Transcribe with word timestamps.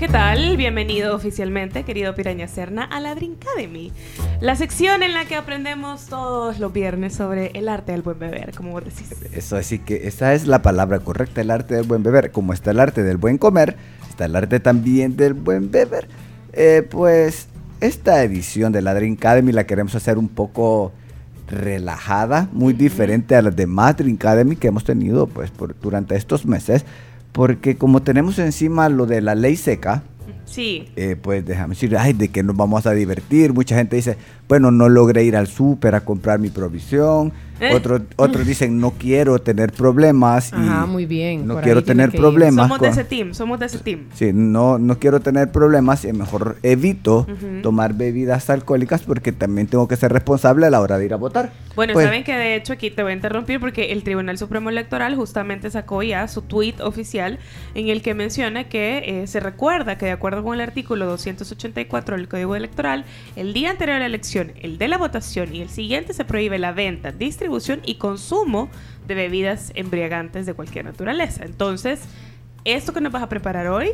¿Qué 0.00 0.08
tal? 0.08 0.56
Bienvenido 0.56 1.14
oficialmente, 1.14 1.84
querido 1.84 2.14
Piraña 2.14 2.48
Cerna, 2.48 2.84
a 2.84 3.00
la 3.00 3.14
Drink 3.14 3.36
Academy, 3.42 3.92
la 4.40 4.56
sección 4.56 5.02
en 5.02 5.12
la 5.12 5.26
que 5.26 5.36
aprendemos 5.36 6.06
todos 6.06 6.58
los 6.58 6.72
viernes 6.72 7.12
sobre 7.12 7.48
el 7.48 7.68
arte 7.68 7.92
del 7.92 8.00
buen 8.00 8.18
beber, 8.18 8.54
como 8.56 8.70
vos 8.70 8.82
decís. 8.82 9.10
Eso, 9.34 9.58
así 9.58 9.78
que 9.78 10.08
esa 10.08 10.32
es 10.32 10.46
la 10.46 10.62
palabra 10.62 11.00
correcta, 11.00 11.42
el 11.42 11.50
arte 11.50 11.74
del 11.74 11.84
buen 11.84 12.02
beber. 12.02 12.32
Como 12.32 12.54
está 12.54 12.70
el 12.70 12.80
arte 12.80 13.02
del 13.02 13.18
buen 13.18 13.36
comer, 13.36 13.76
está 14.08 14.24
el 14.24 14.36
arte 14.36 14.58
también 14.58 15.18
del 15.18 15.34
buen 15.34 15.70
beber. 15.70 16.08
Eh, 16.54 16.82
pues 16.90 17.48
esta 17.82 18.24
edición 18.24 18.72
de 18.72 18.80
la 18.80 18.94
Drink 18.94 19.18
Academy 19.18 19.52
la 19.52 19.66
queremos 19.66 19.94
hacer 19.94 20.16
un 20.16 20.30
poco 20.30 20.92
relajada, 21.46 22.48
muy 22.52 22.72
diferente 22.72 23.36
a 23.36 23.42
las 23.42 23.54
demás 23.54 23.98
Drink 23.98 24.24
Academy 24.24 24.56
que 24.56 24.68
hemos 24.68 24.84
tenido 24.84 25.26
pues 25.26 25.50
por, 25.50 25.78
durante 25.78 26.16
estos 26.16 26.46
meses, 26.46 26.86
porque 27.32 27.76
como 27.76 28.02
tenemos 28.02 28.38
encima 28.38 28.88
lo 28.88 29.06
de 29.06 29.20
la 29.20 29.34
ley 29.34 29.56
seca, 29.56 30.02
Sí. 30.46 30.88
eh, 30.96 31.14
pues 31.20 31.46
déjame 31.46 31.74
decir, 31.74 31.96
ay, 31.96 32.12
de 32.12 32.28
que 32.28 32.42
nos 32.42 32.56
vamos 32.56 32.84
a 32.86 32.92
divertir. 32.92 33.52
Mucha 33.52 33.76
gente 33.76 33.94
dice, 33.96 34.16
bueno, 34.48 34.72
no 34.72 34.88
logré 34.88 35.22
ir 35.22 35.36
al 35.36 35.46
súper 35.46 35.94
a 35.94 36.00
comprar 36.04 36.40
mi 36.40 36.50
provisión. 36.50 37.32
¿Eh? 37.60 37.74
Otros, 37.74 38.02
otros 38.16 38.46
dicen, 38.46 38.80
no 38.80 38.92
quiero 38.92 39.38
tener 39.38 39.72
problemas. 39.72 40.50
y 40.52 40.56
Ajá, 40.56 40.86
muy 40.86 41.04
bien. 41.06 41.46
No 41.46 41.60
quiero 41.60 41.84
tener 41.84 42.10
problemas. 42.10 42.64
Somos 42.66 42.80
de 42.80 42.88
con- 42.88 42.98
ese 42.98 43.04
team, 43.04 43.34
somos 43.34 43.60
de 43.60 43.66
ese 43.66 43.78
team. 43.78 44.06
Sí, 44.14 44.30
no, 44.32 44.78
no 44.78 44.98
quiero 44.98 45.20
tener 45.20 45.50
problemas 45.52 46.04
y 46.04 46.12
mejor 46.12 46.56
evito 46.62 47.26
tomar 47.62 47.94
bebidas 47.94 48.48
alcohólicas 48.48 49.02
porque 49.02 49.32
también 49.32 49.66
tengo 49.66 49.86
que 49.88 49.96
ser 49.96 50.12
responsable 50.12 50.66
a 50.66 50.70
la 50.70 50.80
hora 50.80 50.96
de 50.98 51.04
ir 51.04 51.12
a 51.12 51.16
votar. 51.16 51.52
Bueno, 51.76 51.92
Pues, 51.92 52.06
saben 52.06 52.24
que 52.24 52.32
de 52.34 52.56
hecho 52.56 52.72
aquí 52.72 52.90
te 52.90 53.02
voy 53.02 53.12
a 53.12 53.14
interrumpir 53.14 53.60
porque 53.60 53.92
el 53.92 54.02
Tribunal 54.02 54.38
Supremo 54.38 54.70
Electoral 54.70 55.14
justamente 55.16 55.70
sacó 55.70 56.02
ya 56.02 56.26
su 56.28 56.42
tweet 56.42 56.74
oficial 56.82 57.38
en 57.74 57.88
el 57.88 58.00
que 58.02 58.14
menciona 58.14 58.64
que 58.68 59.02
eh, 59.22 59.26
se 59.26 59.38
recuerda 59.40 59.98
que 59.98 60.06
de 60.06 60.12
acuerdo 60.12 60.42
con 60.42 60.54
el 60.54 60.60
artículo 60.62 61.06
284 61.06 62.16
del 62.16 62.28
Código 62.28 62.56
Electoral, 62.56 63.04
el 63.36 63.52
día 63.52 63.70
anterior 63.70 63.96
a 63.96 64.00
la 64.00 64.06
elección, 64.06 64.52
el 64.62 64.78
de 64.78 64.88
la 64.88 64.96
votación 64.98 65.54
y 65.54 65.60
el 65.60 65.68
siguiente 65.68 66.12
se 66.14 66.24
prohíbe 66.24 66.58
la 66.58 66.72
venta, 66.72 67.12
distribución 67.12 67.49
y 67.84 67.94
consumo 67.96 68.68
de 69.06 69.14
bebidas 69.14 69.72
embriagantes 69.74 70.46
de 70.46 70.54
cualquier 70.54 70.84
naturaleza. 70.84 71.44
Entonces, 71.44 72.00
esto 72.64 72.92
que 72.92 73.00
nos 73.00 73.12
vas 73.12 73.22
a 73.22 73.28
preparar 73.28 73.66
hoy 73.68 73.90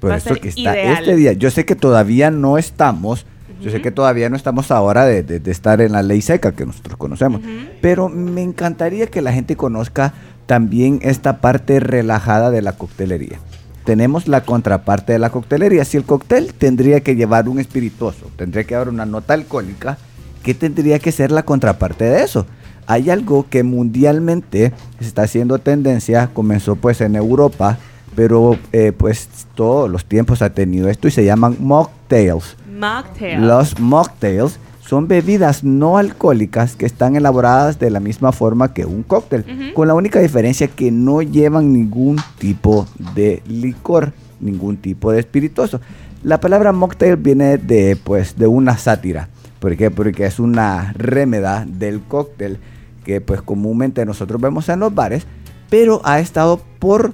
Por 0.00 0.10
va 0.10 0.14
a 0.16 0.20
ser 0.20 0.40
que 0.40 0.48
está 0.48 0.60
ideal. 0.60 1.02
este 1.04 1.16
día. 1.16 1.32
Yo 1.34 1.50
sé 1.50 1.64
que 1.64 1.76
todavía 1.76 2.30
no 2.30 2.58
estamos, 2.58 3.26
yo 3.60 3.70
sé 3.70 3.82
que 3.82 3.90
todavía 3.90 4.28
no 4.30 4.36
estamos 4.36 4.70
ahora 4.70 5.04
de, 5.04 5.22
de- 5.22 5.38
de 5.38 5.50
estar 5.50 5.80
en 5.82 5.92
la 5.92 6.02
ley 6.02 6.22
seca 6.22 6.52
que 6.52 6.64
nosotros 6.64 6.96
conocemos, 6.96 7.42
pero 7.82 8.08
me 8.08 8.42
encantaría 8.42 9.06
que 9.06 9.20
la 9.20 9.32
gente 9.32 9.54
conozca 9.56 10.14
también 10.46 10.98
esta 11.02 11.40
parte 11.40 11.78
relajada 11.78 12.50
de 12.50 12.62
la 12.62 12.72
coctelería. 12.72 13.38
Tenemos 13.84 14.28
la 14.28 14.42
contraparte 14.44 15.12
de 15.12 15.18
la 15.18 15.30
coctelería. 15.30 15.84
Si 15.84 15.96
el 15.96 16.04
cóctel 16.04 16.54
tendría 16.54 17.00
que 17.00 17.16
llevar 17.16 17.48
un 17.48 17.58
espirituoso, 17.60 18.30
tendría 18.36 18.64
que 18.64 18.70
llevar 18.74 18.88
una 18.88 19.04
nota 19.06 19.34
alcohólica, 19.34 19.98
¿qué 20.42 20.54
tendría 20.54 20.98
que 20.98 21.12
ser 21.12 21.30
la 21.30 21.42
contraparte 21.44 22.04
de 22.04 22.22
eso? 22.22 22.46
Hay 22.86 23.10
algo 23.10 23.46
que 23.48 23.62
mundialmente 23.62 24.72
está 25.00 25.22
haciendo 25.22 25.58
tendencia, 25.58 26.30
comenzó 26.32 26.76
pues 26.76 27.00
en 27.00 27.16
Europa, 27.16 27.78
pero 28.14 28.56
eh, 28.72 28.92
pues 28.92 29.28
todos 29.54 29.90
los 29.90 30.04
tiempos 30.04 30.42
ha 30.42 30.50
tenido 30.50 30.88
esto 30.88 31.08
y 31.08 31.10
se 31.10 31.24
llaman 31.24 31.56
mocktails. 31.60 32.56
Mocktail. 32.78 33.46
Los 33.46 33.78
mocktails 33.78 34.58
son 34.90 35.06
bebidas 35.06 35.62
no 35.62 35.98
alcohólicas 35.98 36.74
que 36.74 36.84
están 36.84 37.14
elaboradas 37.14 37.78
de 37.78 37.90
la 37.90 38.00
misma 38.00 38.32
forma 38.32 38.74
que 38.74 38.84
un 38.84 39.04
cóctel, 39.04 39.72
con 39.72 39.86
la 39.86 39.94
única 39.94 40.18
diferencia 40.18 40.66
que 40.66 40.90
no 40.90 41.22
llevan 41.22 41.72
ningún 41.72 42.16
tipo 42.38 42.88
de 43.14 43.40
licor, 43.46 44.12
ningún 44.40 44.78
tipo 44.78 45.12
de 45.12 45.20
espirituoso. 45.20 45.80
La 46.24 46.40
palabra 46.40 46.72
mocktail 46.72 47.14
viene 47.16 47.56
de 47.56 47.96
pues 48.02 48.36
de 48.36 48.48
una 48.48 48.76
sátira. 48.76 49.28
¿Por 49.60 49.76
qué? 49.76 49.90
Porque 49.90 50.24
es 50.26 50.40
una 50.40 50.92
rémeda 50.96 51.64
del 51.68 52.00
cóctel 52.00 52.58
que 53.04 53.20
pues 53.20 53.42
comúnmente 53.42 54.04
nosotros 54.04 54.40
vemos 54.40 54.68
en 54.68 54.80
los 54.80 54.94
bares, 54.94 55.26
pero 55.68 56.00
ha 56.04 56.18
estado 56.20 56.60
por 56.78 57.12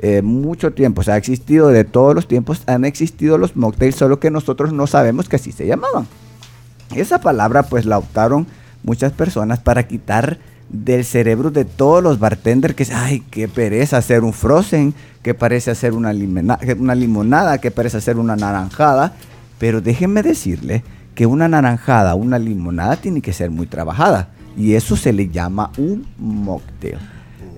eh, 0.00 0.22
mucho 0.22 0.72
tiempo, 0.72 1.00
o 1.00 1.04
sea, 1.04 1.14
ha 1.14 1.18
existido 1.18 1.68
de 1.68 1.84
todos 1.84 2.14
los 2.14 2.28
tiempos, 2.28 2.62
han 2.66 2.84
existido 2.84 3.36
los 3.36 3.56
mocktails, 3.56 3.96
solo 3.96 4.20
que 4.20 4.30
nosotros 4.30 4.72
no 4.72 4.86
sabemos 4.86 5.28
que 5.28 5.36
así 5.36 5.50
se 5.52 5.66
llamaban. 5.66 6.06
Esa 6.94 7.20
palabra 7.20 7.64
pues 7.64 7.84
la 7.84 7.98
optaron 7.98 8.46
muchas 8.84 9.12
personas 9.12 9.58
para 9.58 9.86
quitar 9.88 10.38
del 10.70 11.04
cerebro 11.04 11.50
de 11.50 11.64
todos 11.64 12.02
los 12.02 12.18
bartenders 12.18 12.74
que 12.74 12.86
ay, 12.94 13.24
qué 13.30 13.48
pereza 13.48 13.96
hacer 13.96 14.22
un 14.22 14.32
frozen, 14.32 14.94
que 15.22 15.34
parece 15.34 15.70
hacer 15.70 15.94
una, 15.94 16.12
limena- 16.12 16.58
una 16.78 16.94
limonada, 16.94 17.58
que 17.58 17.70
parece 17.70 17.96
hacer 17.96 18.18
una 18.18 18.36
naranjada, 18.36 19.14
pero 19.58 19.80
déjenme 19.80 20.22
decirle 20.22 20.84
que 21.18 21.26
una 21.26 21.48
naranjada, 21.48 22.14
una 22.14 22.38
limonada 22.38 22.94
tiene 22.94 23.20
que 23.20 23.32
ser 23.32 23.50
muy 23.50 23.66
trabajada 23.66 24.28
y 24.56 24.74
eso 24.74 24.94
se 24.94 25.12
le 25.12 25.28
llama 25.28 25.72
un 25.76 26.06
mocktail. 26.16 26.96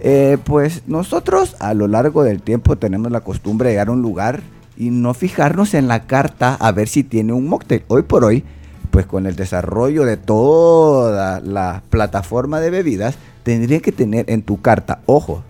Eh, 0.01 0.39
pues 0.45 0.85
nosotros 0.87 1.57
a 1.61 1.75
lo 1.75 1.87
largo 1.87 2.23
del 2.23 2.41
tiempo 2.41 2.79
tenemos 2.79 3.13
la 3.13 3.21
costumbre 3.21 3.69
de 3.69 3.75
llegar 3.75 3.89
a 3.89 3.93
un 3.93 4.01
lugar 4.01 4.41
y 4.79 4.89
no 4.89 5.13
fijarnos 5.13 5.75
en 5.75 5.89
la 5.89 6.07
carta 6.07 6.55
a 6.55 6.73
ver 6.73 6.89
si 6.89 7.05
tiene 7.05 7.35
un 7.35 7.49
mocktail. 7.49 7.83
Hoy 7.89 8.01
por 8.01 8.25
hoy, 8.25 8.45
pues 8.91 9.05
con 9.05 9.27
el 9.27 9.37
desarrollo 9.37 10.07
de 10.07 10.17
toda 10.17 11.41
la 11.41 11.83
plataforma 11.91 12.61
de 12.61 12.71
bebidas, 12.71 13.17
tendría 13.43 13.81
que 13.81 13.93
tener 13.93 14.25
en 14.31 14.41
tu 14.41 14.63
carta, 14.63 15.01
ojo, 15.05 15.43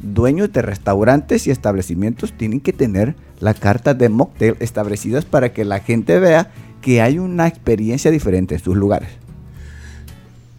dueños 0.00 0.52
de 0.52 0.60
restaurantes 0.60 1.46
y 1.46 1.50
establecimientos 1.50 2.34
tienen 2.34 2.60
que 2.60 2.74
tener 2.74 3.16
la 3.40 3.54
carta 3.54 3.94
de 3.94 4.10
mocktail 4.10 4.56
establecidas 4.60 5.24
para 5.24 5.54
que 5.54 5.64
la 5.64 5.80
gente 5.80 6.18
vea 6.18 6.50
que 6.82 7.00
hay 7.02 7.18
una 7.18 7.46
experiencia 7.46 8.10
diferente 8.10 8.54
en 8.54 8.60
sus 8.62 8.76
lugares. 8.76 9.08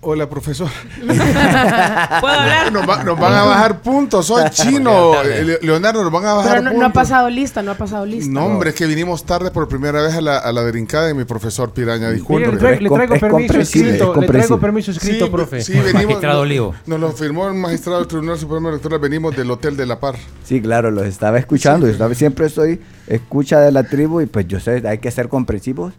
Hola, 0.01 0.29
profesor. 0.29 0.69
¿Puedo 1.05 1.15
hablar? 2.33 2.71
Nos, 2.71 2.87
va- 2.87 3.03
nos 3.03 3.19
van 3.19 3.33
a 3.33 3.43
bajar 3.43 3.81
puntos. 3.81 4.27
Soy 4.27 4.49
chino. 4.51 5.21
Le- 5.23 5.59
Leonardo, 5.61 6.01
nos 6.03 6.11
van 6.13 6.25
a 6.25 6.33
bajar 6.35 6.51
Pero 6.51 6.61
no, 6.61 6.69
puntos. 6.71 6.79
no 6.81 6.87
ha 6.87 6.93
pasado 6.93 7.29
lista, 7.29 7.61
no 7.61 7.71
ha 7.71 7.75
pasado 7.75 8.05
lista. 8.05 8.31
No, 8.31 8.45
hombre, 8.45 8.69
es 8.69 8.77
que 8.77 8.85
vinimos 8.85 9.25
tarde 9.25 9.51
por 9.51 9.67
primera 9.67 10.01
vez 10.01 10.13
a 10.15 10.21
la, 10.21 10.37
a 10.37 10.53
la 10.53 10.63
brincada 10.63 11.07
de 11.07 11.13
mi 11.13 11.25
profesor 11.25 11.71
Piraña. 11.73 12.11
Disculpe. 12.11 12.49
Le, 12.49 12.57
traigo 12.57 13.13
es 13.15 13.19
permiso 13.19 13.59
escrito, 13.59 14.13
es 14.15 14.21
le 14.21 14.27
traigo 14.27 14.57
permiso 14.57 14.91
escrito, 14.91 15.25
Sí, 15.25 15.31
profe. 15.31 15.61
Sí, 15.61 15.73
venimos. 15.73 16.03
Magistrado 16.05 16.39
Olivo. 16.41 16.73
Nos 16.85 16.99
lo 17.01 17.11
firmó 17.11 17.49
el 17.49 17.55
magistrado 17.55 17.99
del 17.99 18.07
Tribunal 18.07 18.37
Supremo 18.39 18.69
Electoral. 18.69 18.99
Venimos 18.99 19.35
del 19.35 19.51
Hotel 19.51 19.75
de 19.75 19.85
la 19.85 19.99
Par. 19.99 20.15
Sí, 20.45 20.61
claro, 20.61 20.91
los 20.91 21.05
estaba 21.07 21.37
escuchando. 21.39 21.87
Yo 21.87 21.91
estaba- 21.91 22.15
siempre 22.15 22.47
soy 22.47 22.79
escucha 23.07 23.59
de 23.59 23.73
la 23.73 23.83
tribu 23.83 24.21
y 24.21 24.27
pues 24.27 24.47
yo 24.47 24.61
sé, 24.61 24.81
hay 24.87 24.99
que 24.99 25.11
ser 25.11 25.27
comprensivos. 25.27 25.93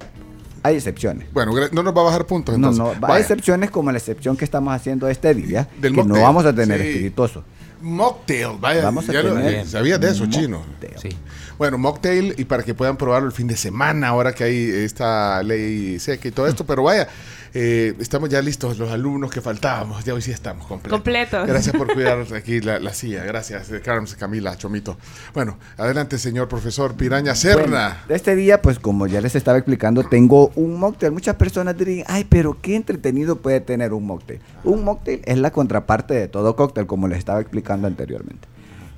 Hay 0.63 0.77
excepciones. 0.77 1.27
Bueno, 1.33 1.53
no 1.73 1.83
nos 1.83 1.97
va 1.97 2.01
a 2.03 2.05
bajar 2.05 2.27
puntos. 2.27 2.59
No, 2.59 2.71
Entonces. 2.71 2.95
no, 2.97 3.01
Vaya. 3.01 3.15
hay 3.15 3.21
excepciones 3.23 3.71
como 3.71 3.91
la 3.93 3.99
excepción 3.99 4.37
que 4.37 4.45
estamos 4.45 4.75
haciendo 4.75 5.09
este 5.09 5.33
día, 5.35 5.69
Del 5.81 5.95
que 5.95 6.05
no 6.05 6.21
vamos 6.21 6.45
a 6.45 6.55
tener 6.55 6.81
sí. 6.81 6.89
espirituoso. 6.89 7.45
Mocktail, 7.81 8.59
vaya. 8.61 8.83
Vamos 8.83 9.09
a 9.09 9.13
ya 9.13 9.23
lo- 9.23 9.35
tener 9.35 9.55
eh, 9.55 9.65
¿Sabías 9.65 9.99
de 10.01 10.11
eso, 10.11 10.27
chino? 10.27 10.59
mocktail. 10.59 10.99
Sí. 11.01 11.17
Bueno, 11.57 11.79
mocktail 11.79 12.35
y 12.37 12.45
para 12.45 12.63
que 12.63 12.75
puedan 12.75 12.97
probarlo 12.99 13.27
el 13.27 13.33
fin 13.33 13.47
de 13.47 13.57
semana, 13.57 14.09
ahora 14.09 14.35
que 14.35 14.45
hay 14.45 14.69
esta 14.85 15.43
ley 15.43 15.99
seca 15.99 16.29
y 16.29 16.31
todo 16.31 16.47
esto. 16.47 16.65
Pero 16.67 16.83
vaya, 16.83 17.09
eh, 17.53 17.95
estamos 17.99 18.29
ya 18.29 18.41
listos, 18.41 18.79
los 18.79 18.91
alumnos 18.91 19.31
que 19.31 19.41
faltábamos. 19.41 20.05
Ya 20.05 20.15
hoy 20.15 20.23
sí 20.23 20.31
estamos 20.31 20.67
completos. 20.67 20.97
Completos. 20.97 21.47
Gracias 21.47 21.77
por 21.77 21.93
cuidar 21.95 22.25
aquí 22.35 22.61
la, 22.61 22.79
la 22.79 22.95
silla. 22.95 23.25
Gracias, 23.25 23.71
eh, 23.73 23.81
Carms, 23.81 24.15
Camila, 24.15 24.57
Chomito. 24.57 24.97
Bueno, 25.35 25.59
adelante, 25.77 26.19
señor 26.19 26.49
profesor 26.49 26.95
Piraña 26.95 27.35
Serna. 27.35 27.65
Bueno, 27.67 27.95
de 28.09 28.15
este 28.15 28.37
día, 28.37 28.63
pues 28.63 28.79
como 28.79 29.07
ya 29.07 29.21
les 29.21 29.35
estaba 29.35 29.59
explicando, 29.59 30.05
tengo 30.05 30.53
un 30.55 30.79
mocktail. 30.79 31.13
Muchas 31.13 31.37
personas 31.37 31.77
dirían, 31.77 32.07
ay, 32.09 32.25
pero 32.29 32.57
qué 32.61 32.77
entretenido 32.77 33.37
puede 33.37 33.61
tener 33.61 33.93
un 33.93 34.07
mocktail. 34.07 34.41
Un 34.65 34.85
mocktail 34.85 35.23
es 35.25 35.39
la 35.39 35.51
contraparte 35.51 36.15
de 36.15 36.29
todo 36.29 36.57
cóctel, 36.57 36.87
como 36.87 37.09
les 37.09 37.19
estaba 37.19 37.41
explicando 37.41 37.87
anteriormente. 37.87 38.49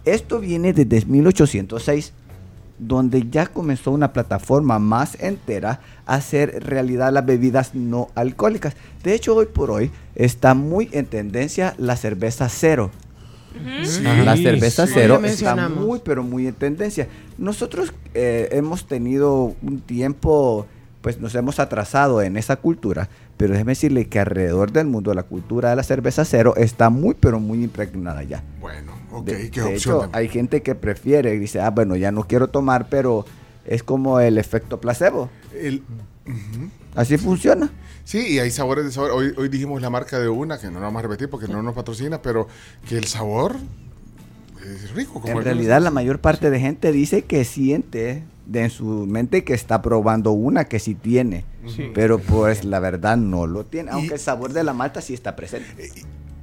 Esto 0.05 0.40
viene 0.40 0.72
desde 0.72 1.06
1806, 1.06 2.12
donde 2.78 3.28
ya 3.30 3.46
comenzó 3.46 3.90
una 3.90 4.12
plataforma 4.12 4.78
más 4.78 5.16
entera 5.20 5.80
a 6.06 6.14
hacer 6.14 6.64
realidad 6.64 7.12
las 7.12 7.24
bebidas 7.24 7.74
no 7.74 8.08
alcohólicas. 8.14 8.74
De 9.02 9.14
hecho, 9.14 9.36
hoy 9.36 9.46
por 9.46 9.70
hoy 9.70 9.90
está 10.14 10.54
muy 10.54 10.88
en 10.92 11.06
tendencia 11.06 11.74
la 11.78 11.96
cerveza 11.96 12.48
cero. 12.48 12.90
Sí. 13.84 14.02
La 14.02 14.36
cerveza 14.36 14.86
sí. 14.86 14.92
cero 14.94 15.20
está 15.24 15.69
muy, 15.69 16.00
pero 16.02 16.22
muy 16.22 16.46
en 16.46 16.54
tendencia. 16.54 17.08
Nosotros 17.38 17.92
eh, 18.14 18.48
hemos 18.52 18.86
tenido 18.86 19.54
un 19.62 19.80
tiempo, 19.80 20.66
pues 21.00 21.20
nos 21.20 21.34
hemos 21.34 21.58
atrasado 21.58 22.22
en 22.22 22.36
esa 22.36 22.56
cultura, 22.56 23.08
pero 23.43 23.55
déjeme 23.55 23.73
decirle 23.73 24.05
que 24.06 24.21
alrededor 24.21 24.71
del 24.71 24.87
mundo 24.87 25.12
la 25.15 25.25
cultura 25.25 25.71
de 25.71 25.75
la 25.75 25.83
cerveza 25.83 26.25
cero 26.25 26.55
está 26.56 26.91
muy, 26.91 27.17
pero 27.19 27.41
muy 27.41 27.65
impregnada 27.65 28.23
ya. 28.23 28.44
Bueno, 28.61 28.93
ok, 29.11 29.27
De, 29.27 29.50
qué 29.50 29.61
de 29.62 29.67
opción. 29.75 29.97
hecho, 30.05 30.11
hay 30.12 30.29
gente 30.29 30.62
que 30.62 30.77
prefiere, 30.77 31.37
dice, 31.41 31.61
ah, 31.61 31.71
bueno, 31.71 31.97
ya 31.97 32.12
no 32.12 32.23
quiero 32.29 32.50
tomar, 32.50 32.87
pero 32.89 33.25
es 33.67 33.83
como 33.83 34.21
el 34.21 34.39
efecto 34.39 34.81
placebo. 34.81 35.29
El- 35.61 35.83
Así 36.94 37.19
funciona. 37.19 37.73
sí, 38.05 38.25
y 38.35 38.39
hay 38.39 38.53
sabores 38.53 38.85
de 38.85 38.93
sabor. 38.93 39.11
Hoy, 39.11 39.33
hoy 39.37 39.49
dijimos 39.49 39.83
la 39.83 39.91
marca 39.91 40.21
de 40.21 40.29
una, 40.29 40.61
que 40.61 40.69
no 40.69 40.75
la 40.75 40.87
vamos 40.87 41.00
a 41.00 41.03
repetir 41.03 41.29
porque 41.29 41.49
no 41.49 41.65
nos 41.65 41.75
patrocina, 41.75 42.23
pero 42.23 42.47
que 42.89 42.97
el 42.97 43.06
sabor 43.06 43.56
es 44.65 44.93
rico. 44.94 45.15
Como 45.21 45.37
En 45.37 45.43
realidad 45.43 45.83
la 45.83 45.91
mayor 45.91 46.21
parte 46.21 46.49
de 46.49 46.61
gente 46.61 46.93
dice 46.93 47.23
que 47.23 47.44
siente 47.44 48.23
de 48.47 48.62
en 48.62 48.71
su 48.71 48.85
mente 48.85 49.43
que 49.43 49.55
está 49.55 49.83
probando 49.83 50.31
una 50.31 50.67
que 50.67 50.79
sí 50.79 50.94
tiene, 50.94 51.44
pero 51.94 52.19
pues 52.19 52.64
la 52.64 52.81
verdad 52.81 53.17
no 53.17 53.47
lo 53.47 53.64
tiene, 53.64 53.91
Y- 53.91 53.94
aunque 53.94 54.14
el 54.14 54.20
sabor 54.20 54.53
de 54.53 54.64
la 54.64 54.73
malta 54.73 55.00
sí 55.00 55.14
está 55.14 55.37
presente. 55.37 55.91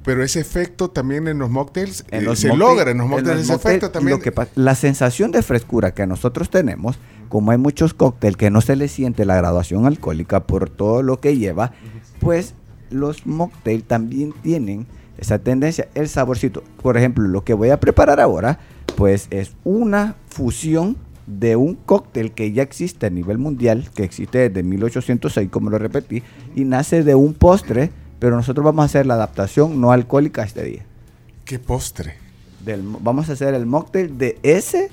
Pero 0.02 0.24
ese 0.24 0.40
efecto 0.40 0.88
también 0.88 1.28
en 1.28 1.38
los 1.38 1.50
mocktails 1.50 2.06
En 2.10 2.20
eh, 2.20 2.22
los 2.22 2.38
se 2.38 2.56
logra 2.56 2.90
en 2.90 2.98
los 2.98 3.06
mocktails 3.06 3.36
los 3.36 3.42
ese 3.44 3.52
mocktail, 3.52 3.76
efecto 3.76 3.90
también. 3.90 4.16
lo 4.16 4.22
que 4.22 4.32
pa- 4.32 4.48
la 4.54 4.74
sensación 4.74 5.30
de 5.30 5.42
frescura 5.42 5.92
que 5.92 6.06
nosotros 6.06 6.48
tenemos, 6.48 6.98
como 7.28 7.50
hay 7.50 7.58
muchos 7.58 7.92
cócteles 7.92 8.36
que 8.38 8.50
no 8.50 8.62
se 8.62 8.76
le 8.76 8.88
siente 8.88 9.26
la 9.26 9.36
graduación 9.36 9.84
alcohólica 9.84 10.40
por 10.46 10.70
todo 10.70 11.02
lo 11.02 11.20
que 11.20 11.36
lleva, 11.36 11.72
pues 12.18 12.54
los 12.88 13.26
mocktails 13.26 13.84
también 13.84 14.32
tienen 14.42 14.86
esa 15.18 15.38
tendencia, 15.38 15.86
el 15.94 16.08
saborcito. 16.08 16.64
Por 16.82 16.96
ejemplo, 16.96 17.28
lo 17.28 17.44
que 17.44 17.52
voy 17.52 17.68
a 17.68 17.78
preparar 17.78 18.20
ahora, 18.20 18.58
pues 18.96 19.26
es 19.30 19.52
una 19.64 20.16
fusión 20.30 20.96
de 21.38 21.56
un 21.56 21.74
cóctel 21.74 22.32
que 22.32 22.52
ya 22.52 22.62
existe 22.62 23.06
a 23.06 23.10
nivel 23.10 23.38
mundial, 23.38 23.88
que 23.94 24.02
existe 24.04 24.48
desde 24.48 24.62
1806, 24.62 25.48
como 25.50 25.70
lo 25.70 25.78
repetí, 25.78 26.22
y 26.56 26.64
nace 26.64 27.02
de 27.04 27.14
un 27.14 27.34
postre, 27.34 27.90
pero 28.18 28.36
nosotros 28.36 28.64
vamos 28.64 28.82
a 28.82 28.86
hacer 28.86 29.06
la 29.06 29.14
adaptación 29.14 29.80
no 29.80 29.92
alcohólica 29.92 30.42
este 30.42 30.62
día 30.64 30.82
Qué 31.44 31.58
postre. 31.58 32.14
del, 32.64 32.82
vamos 32.82 33.28
a 33.30 33.32
hacer 33.32 33.54
el 33.54 33.64
mocktail 33.66 34.18
de 34.18 34.38
ese 34.42 34.90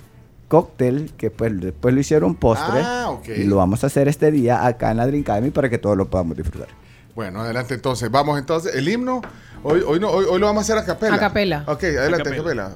cóctel 0.48 1.12
que 1.18 1.30
pues 1.30 1.60
después 1.60 1.94
lo 1.94 2.00
hicieron 2.00 2.36
postre 2.36 2.80
Ah, 2.84 3.10
ok. 3.10 3.28
y 3.38 3.44
lo 3.44 3.58
vamos 3.58 3.84
a 3.84 3.88
hacer 3.88 4.08
este 4.08 4.32
día 4.32 4.66
acá 4.66 4.92
en 4.92 4.98
la 4.98 5.06
Drink 5.08 5.28
Academy 5.30 5.52
para 5.52 5.70
que 5.70 5.78
todos 5.78 5.98
lo 5.98 6.10
podamos 6.10 6.38
disfrutar. 6.38 6.70
Bueno, 7.16 7.42
adelante 7.42 7.74
entonces. 7.74 8.10
Vamos 8.12 8.38
entonces. 8.40 8.76
El 8.76 8.88
himno, 8.88 9.22
hoy, 9.64 9.82
hoy, 9.86 10.00
no, 10.00 10.10
hoy, 10.12 10.26
hoy 10.30 10.40
lo 10.40 10.46
vamos 10.46 10.62
a 10.62 10.74
hacer 10.74 10.78
a 10.78 10.86
capela. 10.86 11.16
A 11.16 11.20
capela. 11.20 11.64
Ok, 11.68 11.84
adelante, 11.84 12.30
a 12.30 12.36
capela. 12.38 12.72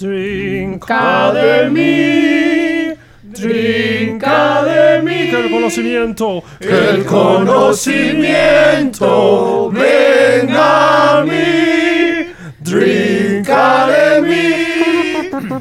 Trinca 0.00 1.30
de 1.34 1.68
mí, 1.68 2.94
trinca 3.34 4.64
de 4.64 5.02
mí, 5.02 5.28
que 5.28 5.40
el 5.40 5.50
conocimiento, 5.50 6.42
que 6.58 6.88
el 6.88 7.04
conocimiento 7.04 9.70
venga 9.70 11.18
a 11.18 11.22
mí. 11.22 12.30
Trinca 12.64 13.88
de 13.88 14.22
mí, 14.22 14.54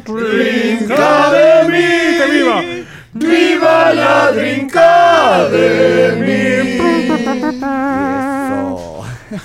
trinca 0.06 1.32
de 1.34 1.68
mí, 1.68 2.18
que 2.18 2.26
viva, 2.32 2.64
viva 3.12 3.94
la 3.94 4.32
trinca 4.34 5.50
de 5.50 6.00
Eso. 6.80 6.99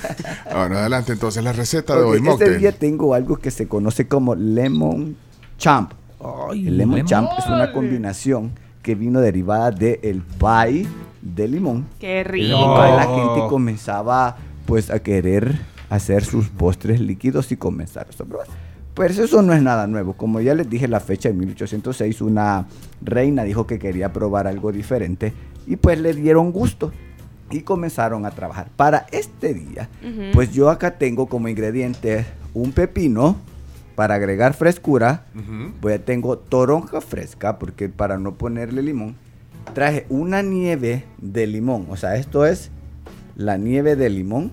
Bueno, 0.55 0.79
adelante 0.79 1.13
entonces 1.13 1.43
la 1.43 1.53
receta 1.53 1.97
de 1.97 2.03
hoy. 2.03 2.19
este 2.19 2.31
mocktail. 2.31 2.59
día 2.59 2.73
tengo 2.73 3.15
algo 3.15 3.37
que 3.37 3.51
se 3.51 3.67
conoce 3.67 4.07
como 4.07 4.35
lemon 4.35 5.17
champ. 5.59 5.93
el 6.53 6.77
lemon, 6.77 7.05
champ 7.05 7.29
es 7.39 7.47
una 7.47 7.73
combinación 7.73 8.53
que 8.83 8.95
vino 8.95 9.21
derivada 9.21 9.71
del 9.71 10.23
pie 10.39 10.87
de 11.23 11.49
limón. 11.49 11.87
Qué 11.99 12.23
rico. 12.23 12.75
pues, 12.77 12.91
la 12.95 13.05
gente 13.05 13.49
comenzaba 13.49 14.37
pues 14.67 14.91
a 14.91 14.99
querer 14.99 15.59
hacer 15.91 16.25
sus 16.25 16.49
postres 16.49 17.01
líquidos 17.01 17.51
y 17.53 17.57
comenzar 17.57 18.07
a 18.07 18.25
probar. 18.25 18.47
Pues 18.95 19.19
eso 19.19 19.43
no 19.43 19.53
es 19.53 19.63
nada 19.63 19.87
nuevo. 19.87 20.13
Como 20.13 20.41
ya 20.41 20.55
les 20.55 20.71
dije, 20.71 20.87
la 20.87 21.01
fecha 21.01 21.29
de 21.29 21.35
1806, 21.35 22.21
una 22.21 22.67
reina 23.03 23.43
dijo 23.43 23.67
que 23.67 23.79
quería 23.79 24.13
probar 24.13 24.47
algo 24.47 24.71
diferente 24.71 25.33
y 25.67 25.77
pues 25.77 25.99
le 25.99 26.15
dieron 26.15 26.53
gusto 26.53 26.93
y 27.51 27.61
comenzaron 27.61 28.27
a 28.27 28.31
trabajar. 28.31 28.69
Para 28.77 29.07
este 29.13 29.55
día, 29.55 29.89
Ujú. 30.03 30.33
pues 30.33 30.53
yo 30.53 30.71
acá 30.71 30.99
tengo 30.99 31.27
como 31.27 31.49
ingrediente 31.49 32.27
un 32.55 32.73
pepino 32.73 33.37
para 33.95 34.15
agregar 34.15 34.55
frescura. 34.55 35.27
Ujú. 35.35 35.73
Pues 35.81 36.05
tengo 36.05 36.39
toronja 36.39 37.01
fresca, 37.01 37.59
porque 37.59 37.89
para 37.89 38.19
no 38.19 38.35
ponerle 38.35 38.83
limón, 38.83 39.17
traje 39.73 40.07
una 40.09 40.43
nieve 40.43 41.05
de 41.19 41.47
limón. 41.47 41.87
O 41.91 41.97
sea, 41.97 42.17
esto 42.17 42.47
es 42.47 42.71
la 43.37 43.57
nieve 43.57 43.97
de 43.97 44.11
limón. 44.11 44.51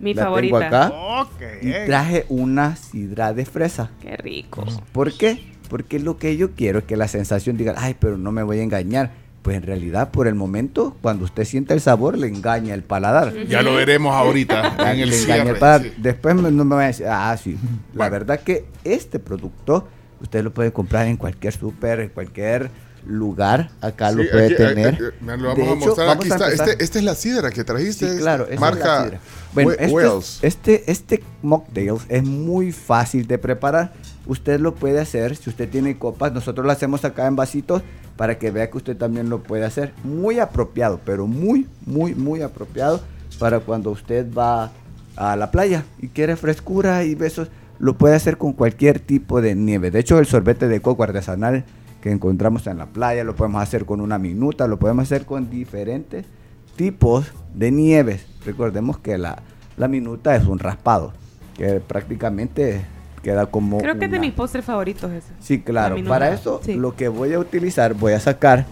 Mi 0.00 0.14
la 0.14 0.24
favorita. 0.24 0.58
Tengo 0.90 1.18
acá. 1.18 1.46
Y 1.60 1.70
traje 1.86 2.24
una 2.28 2.76
sidra 2.76 3.32
de 3.32 3.44
fresa. 3.44 3.90
Qué 4.00 4.16
rico. 4.16 4.64
¿Por 4.92 5.12
qué? 5.12 5.52
Porque 5.68 5.98
lo 5.98 6.16
que 6.18 6.36
yo 6.36 6.52
quiero 6.52 6.78
es 6.78 6.84
que 6.86 6.96
la 6.96 7.08
sensación 7.08 7.56
diga, 7.56 7.74
ay, 7.76 7.96
pero 7.98 8.16
no 8.16 8.32
me 8.32 8.42
voy 8.42 8.60
a 8.60 8.62
engañar. 8.62 9.10
Pues 9.42 9.56
en 9.56 9.62
realidad, 9.62 10.10
por 10.10 10.26
el 10.26 10.34
momento, 10.34 10.96
cuando 11.00 11.24
usted 11.24 11.44
sienta 11.44 11.72
el 11.72 11.80
sabor, 11.80 12.18
le 12.18 12.26
engaña 12.26 12.74
el 12.74 12.82
paladar. 12.82 13.32
Ya 13.46 13.62
lo 13.62 13.74
veremos 13.74 14.14
ahorita 14.14 14.74
en 14.92 15.00
el 15.00 15.10
Le 15.10 15.16
engaña 15.22 15.42
el 15.42 15.44
cierre. 15.44 15.58
paladar. 15.60 15.82
sí. 15.82 15.92
Después 15.96 16.34
no 16.34 16.64
me 16.64 16.74
va 16.76 16.82
a 16.82 16.86
decir, 16.88 17.06
ah, 17.08 17.36
sí. 17.42 17.52
La 17.52 17.58
Bueno. 17.94 18.10
verdad 18.12 18.40
que 18.40 18.66
este 18.84 19.18
producto 19.18 19.88
usted 20.20 20.42
lo 20.42 20.52
puede 20.52 20.72
comprar 20.72 21.06
en 21.06 21.16
cualquier 21.16 21.54
súper, 21.54 22.00
en 22.00 22.08
cualquier 22.10 22.70
lugar. 23.06 23.70
Acá 23.80 24.10
lo 24.10 24.28
puede 24.28 24.46
aquí, 24.46 24.54
tener. 24.56 24.94
eh, 24.94 24.98
eh, 25.00 25.12
me 25.20 25.36
lo 25.36 25.54
De 25.54 25.62
vamos 25.62 25.68
a 25.68 25.76
hecho, 25.76 25.86
mostrar. 25.86 26.06
vamos 26.08 26.24
Aquí 26.26 26.32
a 26.32 26.48
está. 26.48 26.70
Este, 26.70 26.84
esta 26.84 26.98
es 26.98 27.04
la 27.04 27.14
sidra 27.14 27.50
que 27.50 27.64
trajiste. 27.64 28.10
Sí, 28.12 28.18
claro, 28.18 28.44
esa 28.44 28.54
es 28.54 28.60
marca 28.60 28.84
la 28.98 29.04
sidra. 29.04 29.20
Bueno, 29.54 29.70
este, 29.72 29.86
Wells. 29.86 30.38
este, 30.42 30.90
este 30.90 31.22
mocktail 31.42 31.94
es 32.08 32.22
muy 32.24 32.72
fácil 32.72 33.26
de 33.26 33.38
preparar. 33.38 33.92
Usted 34.26 34.60
lo 34.60 34.74
puede 34.74 35.00
hacer 35.00 35.36
si 35.36 35.48
usted 35.48 35.68
tiene 35.70 35.96
copas. 35.96 36.32
Nosotros 36.32 36.66
lo 36.66 36.72
hacemos 36.72 37.04
acá 37.06 37.26
en 37.28 37.36
vasitos 37.36 37.82
para 38.18 38.36
que 38.36 38.50
vea 38.50 38.68
que 38.68 38.76
usted 38.76 38.96
también 38.96 39.30
lo 39.30 39.44
puede 39.44 39.64
hacer. 39.64 39.94
Muy 40.02 40.40
apropiado, 40.40 41.00
pero 41.04 41.28
muy, 41.28 41.68
muy, 41.86 42.16
muy 42.16 42.42
apropiado 42.42 43.00
para 43.38 43.60
cuando 43.60 43.92
usted 43.92 44.26
va 44.34 44.72
a 45.16 45.36
la 45.36 45.52
playa 45.52 45.84
y 46.00 46.08
quiere 46.08 46.34
frescura 46.34 47.04
y 47.04 47.14
besos. 47.14 47.48
Lo 47.78 47.96
puede 47.96 48.16
hacer 48.16 48.36
con 48.36 48.54
cualquier 48.54 48.98
tipo 48.98 49.40
de 49.40 49.54
nieve. 49.54 49.92
De 49.92 50.00
hecho, 50.00 50.18
el 50.18 50.26
sorbete 50.26 50.66
de 50.66 50.82
coco 50.82 51.04
artesanal 51.04 51.64
que 52.02 52.10
encontramos 52.10 52.66
en 52.66 52.78
la 52.78 52.86
playa 52.86 53.22
lo 53.22 53.36
podemos 53.36 53.62
hacer 53.62 53.84
con 53.84 54.00
una 54.00 54.18
minuta, 54.18 54.66
lo 54.66 54.80
podemos 54.80 55.04
hacer 55.04 55.24
con 55.24 55.48
diferentes 55.48 56.26
tipos 56.74 57.32
de 57.54 57.70
nieves. 57.70 58.26
Recordemos 58.44 58.98
que 58.98 59.16
la, 59.16 59.42
la 59.76 59.86
minuta 59.86 60.34
es 60.34 60.44
un 60.44 60.58
raspado, 60.58 61.12
que 61.56 61.78
prácticamente 61.78 62.84
queda 63.20 63.46
como... 63.46 63.78
Creo 63.78 63.98
que 63.98 64.06
es 64.06 64.10
de 64.10 64.18
mis 64.20 64.32
postres 64.32 64.64
favoritos 64.64 65.10
ese. 65.12 65.28
Sí, 65.40 65.60
claro. 65.60 65.96
Para 66.06 66.30
eso 66.32 66.60
Sí. 66.64 66.74
lo 66.74 66.94
que 66.96 67.08
voy 67.08 67.32
a 67.34 67.38
utilizar, 67.38 67.94
voy 67.94 68.12
a 68.12 68.20
sacar 68.20 68.66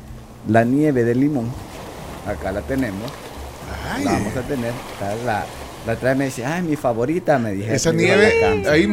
la 0.48 0.64
nieve 0.64 1.04
de 1.04 1.14
limón. 1.14 1.46
Acá 2.26 2.52
la 2.52 2.60
tenemos. 2.62 3.10
Ay, 3.92 4.04
La 4.04 4.12
vamos 4.12 4.36
a 4.36 4.42
tener. 4.42 4.72
Está 4.92 5.14
La, 5.24 5.44
la 5.86 5.94
trae 5.96 6.14
me 6.16 6.24
dice, 6.26 6.44
ay, 6.44 6.62
mi 6.62 6.74
favorita, 6.76 7.38
me 7.38 7.52
dije. 7.52 7.74
esa 7.74 7.90
la 7.90 7.96
nieve, 7.96 8.44
ahí, 8.68 8.90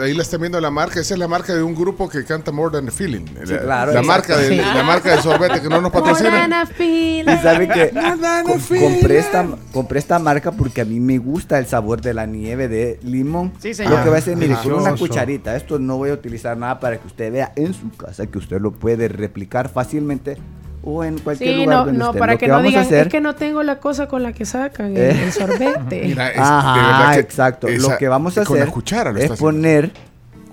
ahí 0.00 0.14
la 0.14 0.22
están 0.22 0.40
viendo 0.40 0.60
la 0.60 0.70
marca. 0.70 1.00
Esa 1.00 1.14
es 1.14 1.18
la 1.20 1.26
marca 1.28 1.52
de 1.54 1.62
un 1.62 1.74
grupo 1.74 2.08
que 2.08 2.24
canta 2.24 2.52
More 2.52 2.72
Than 2.72 2.88
a 2.88 2.92
Feeling. 2.92 3.24
Sí, 3.44 3.52
la, 3.54 3.58
claro, 3.60 3.92
la 3.92 4.02
marca 4.02 4.36
de, 4.36 4.48
Sí. 4.48 4.56
la 4.56 4.82
marca 4.84 5.16
de 5.16 5.22
sorbete 5.22 5.60
que 5.60 5.68
no 5.68 5.80
nos 5.80 5.90
patrocina. 5.92 6.64
Y 6.78 7.24
sabe 7.42 7.68
que 7.68 7.90
com- 7.90 8.78
compré, 8.80 9.18
esta, 9.18 9.46
compré 9.72 9.98
esta 9.98 10.18
marca 10.18 10.52
porque 10.52 10.80
a 10.80 10.84
mí 10.84 11.00
me 11.00 11.18
gusta 11.18 11.58
el 11.58 11.66
sabor 11.66 12.00
de 12.00 12.14
la 12.14 12.26
nieve 12.26 12.68
de 12.68 12.98
limón. 13.02 13.52
Sí, 13.58 13.68
Lo 13.70 13.74
señor. 13.74 14.02
que 14.02 14.08
voy 14.08 14.16
a 14.16 14.18
hacer, 14.18 14.36
mire, 14.36 14.54
con 14.62 14.74
una 14.74 14.94
cucharita. 14.94 15.56
Esto 15.56 15.78
no 15.78 15.96
voy 15.96 16.10
a 16.10 16.14
utilizar 16.14 16.56
nada 16.56 16.78
para 16.78 16.98
que 17.00 17.06
usted 17.06 17.32
vea 17.32 17.52
en 17.56 17.74
su 17.74 17.90
casa 17.96 18.26
que 18.26 18.38
usted 18.38 18.60
lo 18.60 18.72
puede 18.72 19.08
replicar 19.08 19.68
fácilmente 19.68 20.36
o 20.84 21.04
en 21.04 21.18
cualquier 21.18 21.50
Sí, 21.50 21.56
lugar 21.62 21.76
no, 21.78 21.84
donde 21.84 21.98
no, 21.98 22.06
usted. 22.08 22.18
para 22.20 22.32
Lo 22.32 22.38
que, 22.38 22.44
que 22.46 22.48
no 22.48 22.54
vamos 22.54 22.66
a 22.66 22.68
digan, 22.70 22.84
hacer- 22.86 23.06
es 23.06 23.12
que 23.12 23.20
no 23.20 23.34
tengo 23.36 23.62
la 23.62 23.78
cosa 23.78 24.08
con 24.08 24.22
la 24.22 24.32
que 24.32 24.44
sacan 24.44 24.96
el, 24.96 25.02
Eh. 25.02 25.24
el 25.24 25.32
sorbete. 25.32 26.02
Mira, 26.06 26.30
es, 26.30 26.38
Ajá, 26.38 27.18
exacto. 27.18 27.68
esa- 27.68 27.90
lo 27.92 27.98
que 27.98 28.08
vamos 28.08 28.36
a 28.38 28.44
con 28.44 28.56
hacer 28.56 28.66
la 28.68 28.72
cuchara 28.74 29.12
lo 29.12 29.18
es 29.20 29.30
poner 29.32 29.92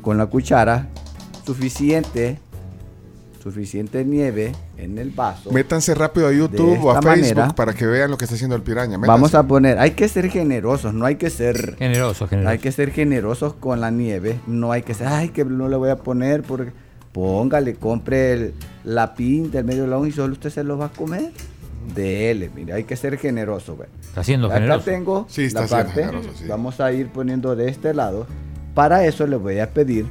con 0.01 0.17
la 0.17 0.27
cuchara 0.27 0.87
suficiente 1.45 2.39
suficiente 3.41 4.03
nieve 4.03 4.51
en 4.77 4.97
el 4.97 5.11
vaso. 5.11 5.49
Métanse 5.51 5.95
rápido 5.95 6.27
a 6.27 6.31
YouTube 6.33 6.77
o 6.83 6.91
a 6.91 7.01
Facebook 7.01 7.35
manera. 7.37 7.47
para 7.55 7.73
que 7.73 7.85
vean 7.85 8.11
lo 8.11 8.17
que 8.17 8.25
está 8.25 8.35
haciendo 8.35 8.55
el 8.55 8.61
piraña. 8.61 8.97
Métanse. 8.97 9.07
Vamos 9.07 9.33
a 9.33 9.43
poner, 9.43 9.79
hay 9.79 9.91
que 9.91 10.09
ser 10.09 10.29
generosos, 10.29 10.93
no 10.93 11.05
hay 11.05 11.15
que 11.15 11.29
ser 11.29 11.75
Generoso, 11.77 12.27
generoso. 12.27 12.49
Hay 12.51 12.59
que 12.59 12.71
ser 12.73 12.91
generosos 12.91 13.53
con 13.53 13.79
la 13.79 13.91
nieve. 13.91 14.39
No 14.45 14.73
hay 14.73 14.81
que 14.83 14.93
ser, 14.93 15.07
ay, 15.07 15.29
que 15.29 15.45
no 15.45 15.69
le 15.69 15.77
voy 15.77 15.89
a 15.89 15.95
poner 15.95 16.41
porque 16.43 16.73
póngale, 17.11 17.75
compre 17.75 18.33
el- 18.33 18.53
la 18.83 19.13
pinta, 19.15 19.59
el 19.59 19.65
medio 19.65 19.87
long 19.87 20.07
y 20.07 20.11
solo 20.11 20.33
usted 20.33 20.49
se 20.49 20.63
lo 20.63 20.77
va 20.77 20.85
a 20.85 20.89
comer. 20.89 21.31
Dele, 21.95 22.51
mire, 22.53 22.73
hay 22.73 22.83
que 22.83 22.95
ser 22.95 23.17
generoso, 23.17 23.75
güey. 23.75 23.89
Está 24.01 24.23
siendo 24.23 24.47
Acá 24.47 24.55
generoso. 24.55 24.85
tengo 24.85 25.25
Sí, 25.29 25.45
está 25.45 25.61
la 25.61 25.67
parte. 25.67 25.91
generoso, 26.01 26.29
sí. 26.37 26.45
Vamos 26.47 26.79
a 26.79 26.91
ir 26.91 27.07
poniendo 27.07 27.55
de 27.55 27.69
este 27.69 27.93
lado. 27.93 28.27
Para 28.75 29.05
eso 29.05 29.25
le 29.25 29.35
voy 29.37 29.59
a 29.59 29.71
pedir 29.73 30.05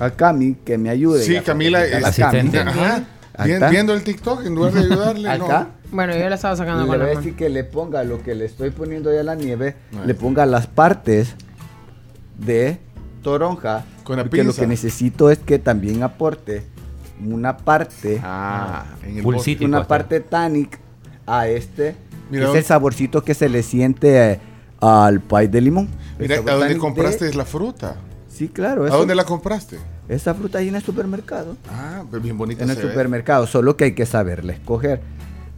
a 0.00 0.10
Cami 0.10 0.54
que 0.64 0.78
me 0.78 0.88
ayude. 0.90 1.22
Sí, 1.22 1.38
Camila 1.44 1.84
es- 1.84 2.00
la 2.00 2.12
Cami. 2.12 2.38
Asistente. 2.38 2.58
Ajá. 2.60 3.04
Acá. 3.34 3.68
viendo 3.70 3.94
el 3.94 4.02
TikTok 4.02 4.46
en 4.46 4.54
lugar 4.56 4.72
de 4.72 4.80
ayudarle. 4.80 5.38
no. 5.38 5.44
Acá. 5.44 5.68
Bueno, 5.92 6.16
yo 6.16 6.28
la 6.28 6.34
estaba 6.34 6.56
sacando 6.56 6.82
Le 6.82 6.88
con 6.88 6.96
voy 6.96 6.98
la 6.98 7.04
a 7.04 7.08
mano. 7.08 7.20
decir 7.20 7.36
que 7.36 7.48
le 7.48 7.62
ponga 7.64 8.02
lo 8.04 8.22
que 8.22 8.34
le 8.34 8.44
estoy 8.46 8.70
poniendo 8.70 9.12
ya 9.14 9.20
a 9.20 9.22
la 9.22 9.34
nieve, 9.36 9.76
le 10.04 10.14
ponga 10.14 10.44
las 10.44 10.66
partes 10.66 11.34
de 12.38 12.78
toronja. 13.22 13.84
Con 14.08 14.16
la 14.16 14.24
porque 14.24 14.38
lo 14.38 14.44
pinza. 14.44 14.62
que 14.62 14.66
necesito 14.66 15.30
es 15.30 15.38
que 15.38 15.58
también 15.60 16.02
aporte 16.02 16.62
una 17.24 17.56
parte, 17.58 18.20
Ah, 18.24 18.86
en 19.04 19.18
el 19.18 19.22
Pulsito. 19.22 19.64
una 19.66 19.78
hasta. 19.78 19.88
parte 19.88 20.20
tannic 20.20 20.78
a 21.26 21.46
este. 21.46 21.94
Mira, 22.30 22.42
es 22.44 22.46
¿dónde- 22.48 22.58
el 22.60 22.64
saborcito 22.64 23.22
que 23.22 23.34
se 23.34 23.48
le 23.50 23.62
siente 23.62 24.32
eh, 24.32 24.40
al 24.80 25.20
pie 25.20 25.48
de 25.48 25.60
limón. 25.60 25.88
Mira, 26.18 26.36
¿a 26.36 26.40
dónde 26.40 26.78
compraste 26.78 27.26
de- 27.26 27.34
la 27.34 27.44
fruta? 27.44 27.96
Sí, 28.28 28.48
claro. 28.48 28.84
¿A 28.84 28.88
eso- 28.88 28.96
dónde 28.98 29.14
la 29.14 29.24
compraste? 29.24 29.78
Esa 30.08 30.32
fruta 30.32 30.58
ahí 30.58 30.68
en 30.68 30.76
el 30.76 30.82
supermercado. 30.82 31.56
Ah, 31.70 32.02
Pues 32.10 32.22
bien 32.22 32.38
bonito 32.38 32.64
en 32.64 32.70
el 32.70 32.76
ve. 32.76 32.82
supermercado, 32.82 33.46
solo 33.46 33.76
que 33.76 33.84
hay 33.84 33.92
que 33.92 34.06
saberle 34.06 34.54
escoger. 34.54 35.02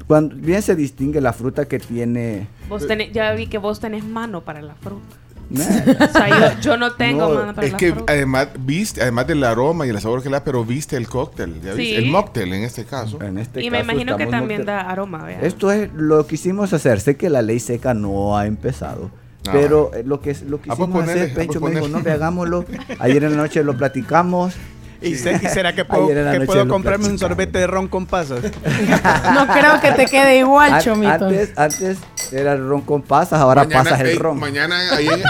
Cuando 0.09 0.35
bien 0.35 0.61
se 0.61 0.75
distingue 0.75 1.21
la 1.21 1.33
fruta 1.33 1.67
que 1.69 1.79
tiene. 1.79 2.49
Vos 2.69 2.85
tenés- 2.89 3.13
ya 3.13 3.33
vi 3.33 3.47
que 3.47 3.59
vos 3.59 3.79
tenés 3.79 4.03
mano 4.05 4.41
para 4.43 4.61
la 4.61 4.75
fruta. 4.75 5.17
Nah, 5.51 5.65
O 6.09 6.13
sea, 6.13 6.55
yo, 6.55 6.61
yo 6.61 6.77
no 6.77 6.93
tengo 6.93 7.29
No, 7.29 7.35
mano 7.35 7.55
para 7.55 7.67
Es 7.67 7.73
la 7.73 7.79
que 7.79 7.93
fruta. 7.93 8.13
además 8.13 8.49
viste, 8.59 9.03
además 9.03 9.27
del 9.27 9.43
aroma 9.45 9.85
y 9.87 9.91
el 9.91 10.01
sabor 10.01 10.23
que 10.23 10.29
le 10.29 10.35
da, 10.37 10.45
pero 10.45 10.65
viste 10.65 10.97
el 10.97 11.09
cóctel, 11.09 11.61
ya 11.61 11.73
Sí. 11.73 11.79
viste, 11.79 11.97
el 11.99 12.07
mocktail 12.11 12.53
en 12.55 12.63
este 12.63 12.85
caso. 12.85 13.21
en 13.23 13.39
este 13.39 13.61
y 13.63 13.71
me 13.71 13.79
caso 13.79 13.91
imagino 13.91 14.17
que 14.17 14.27
también 14.27 14.65
da 14.65 14.81
aroma, 14.83 15.25
vea. 15.25 15.41
Esto 15.43 15.71
es 15.73 15.91
lo 15.93 16.25
que 16.25 16.31
quisimos 16.31 16.73
hacer. 16.73 17.01
Sé 17.01 17.17
que 17.17 17.29
la 17.31 17.43
ley 17.43 17.59
seca 17.61 17.95
no 17.95 18.39
ha 18.39 18.47
empezado. 18.47 19.11
Ah, 19.47 19.51
pero 19.53 19.91
eh, 19.95 20.03
lo 20.05 20.21
que, 20.21 20.37
lo 20.47 20.61
que 20.61 20.69
quisimos 20.71 20.91
ponele, 20.91 21.21
hacer, 21.23 21.35
Pencho 21.35 21.61
me 21.61 21.71
dijo, 21.71 21.89
no, 21.89 22.03
ve, 22.03 22.13
hagámoslo. 22.13 22.65
Ayer 22.99 23.25
en 23.25 23.31
la 23.33 23.39
noche 23.39 23.65
lo 23.65 23.77
platicamos. 23.77 24.55
¿Y, 25.03 25.15
se- 25.17 25.33
y 25.33 25.49
será 25.49 25.75
que 25.75 25.85
puedo, 25.85 26.09
que 26.09 26.41
puedo 26.47 26.69
comprarme 26.69 27.09
un 27.09 27.19
sorbete 27.19 27.59
de 27.59 27.67
ron 27.67 27.89
con 27.89 28.07
pasas? 28.07 28.41
No 29.35 29.47
creo 29.47 29.81
que 29.81 29.93
te 29.93 30.07
quede 30.07 30.39
igual, 30.39 30.75
An- 30.75 30.81
Chomito. 30.83 31.27
antes, 31.27 31.53
antes 31.57 31.99
era 32.33 32.53
el 32.53 32.69
ron 32.69 32.83
con 32.83 33.03
pasas, 33.03 33.41
ahora 33.41 33.67
pasas 33.69 33.99
el 34.01 34.07
ey, 34.09 34.19
ron. 34.19 34.39
mañana 34.39 34.77
ahí, 34.95 35.09
en, 35.09 35.23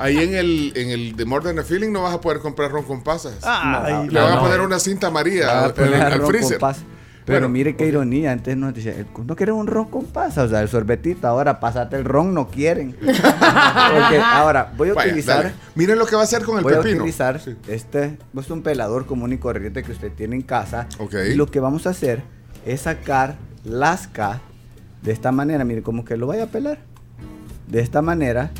ahí 0.00 0.16
en 0.18 0.34
el 0.34 0.72
en 0.76 0.90
el 0.90 1.16
de 1.16 1.24
More 1.24 1.44
Than 1.44 1.58
a 1.58 1.62
Feeling 1.62 1.92
no 1.92 2.02
vas 2.02 2.14
a 2.14 2.20
poder 2.20 2.40
comprar 2.40 2.70
ron 2.70 2.84
con 2.84 3.02
pasas. 3.02 3.34
Ay, 3.42 4.06
Le 4.08 4.12
no, 4.18 4.22
van 4.24 4.32
a 4.32 4.36
no. 4.36 4.42
poner 4.42 4.60
una 4.60 4.78
cinta 4.78 5.08
amarilla 5.08 5.46
Ah, 5.50 5.64
al, 5.76 5.94
al 5.94 6.10
ron 6.12 6.20
con 6.22 6.28
freezer. 6.30 6.58
pasas. 6.58 6.84
Pero 7.28 7.40
Bueno, 7.40 7.48
mire 7.50 7.76
qué 7.76 7.86
ironía, 7.86 8.32
antes 8.32 8.56
nos 8.56 8.74
decía, 8.74 8.94
no 9.24 9.36
quieren 9.36 9.54
un 9.54 9.66
ron 9.66 9.84
con 9.86 10.06
pasas, 10.06 10.46
o 10.46 10.48
sea, 10.48 10.62
el 10.62 10.68
sorbetito, 10.68 11.28
ahora 11.28 11.60
pásate 11.60 11.96
el 11.96 12.04
ron, 12.04 12.32
no 12.34 12.48
quieren. 12.48 12.96
Porque 13.00 14.18
ahora 14.22 14.72
voy 14.76 14.88
a 14.90 14.94
Vaya, 14.94 15.08
utilizar, 15.10 15.42
dale. 15.44 15.54
Miren 15.74 15.98
lo 15.98 16.06
que 16.06 16.16
va 16.16 16.22
a 16.22 16.24
hacer 16.24 16.42
con 16.42 16.56
el 16.58 16.62
voy 16.64 16.72
a 16.74 16.78
pepino. 16.78 16.96
utilizar 17.02 17.38
Sí. 17.40 17.54
este, 17.68 18.18
es 18.36 18.50
un 18.50 18.62
pelador 18.62 19.06
común 19.06 19.32
y 19.32 19.38
corriente 19.38 19.82
que 19.82 19.92
usted 19.92 20.10
tiene 20.12 20.36
en 20.36 20.42
casa. 20.42 20.88
Y 21.30 21.34
lo 21.34 21.46
que 21.46 21.60
vamos 21.60 21.86
a 21.86 21.90
hacer 21.90 22.22
es 22.66 22.80
sacar 22.82 23.36
lasca 23.64 24.40
de 25.02 25.12
esta 25.12 25.30
manera, 25.30 25.64
mire, 25.64 25.82
como 25.82 26.04
que 26.04 26.16
lo 26.16 26.26
vaya 26.26 26.44
a 26.44 26.46
pelar. 26.48 26.78
De 27.66 27.80
esta 27.80 28.00
manera, 28.02 28.50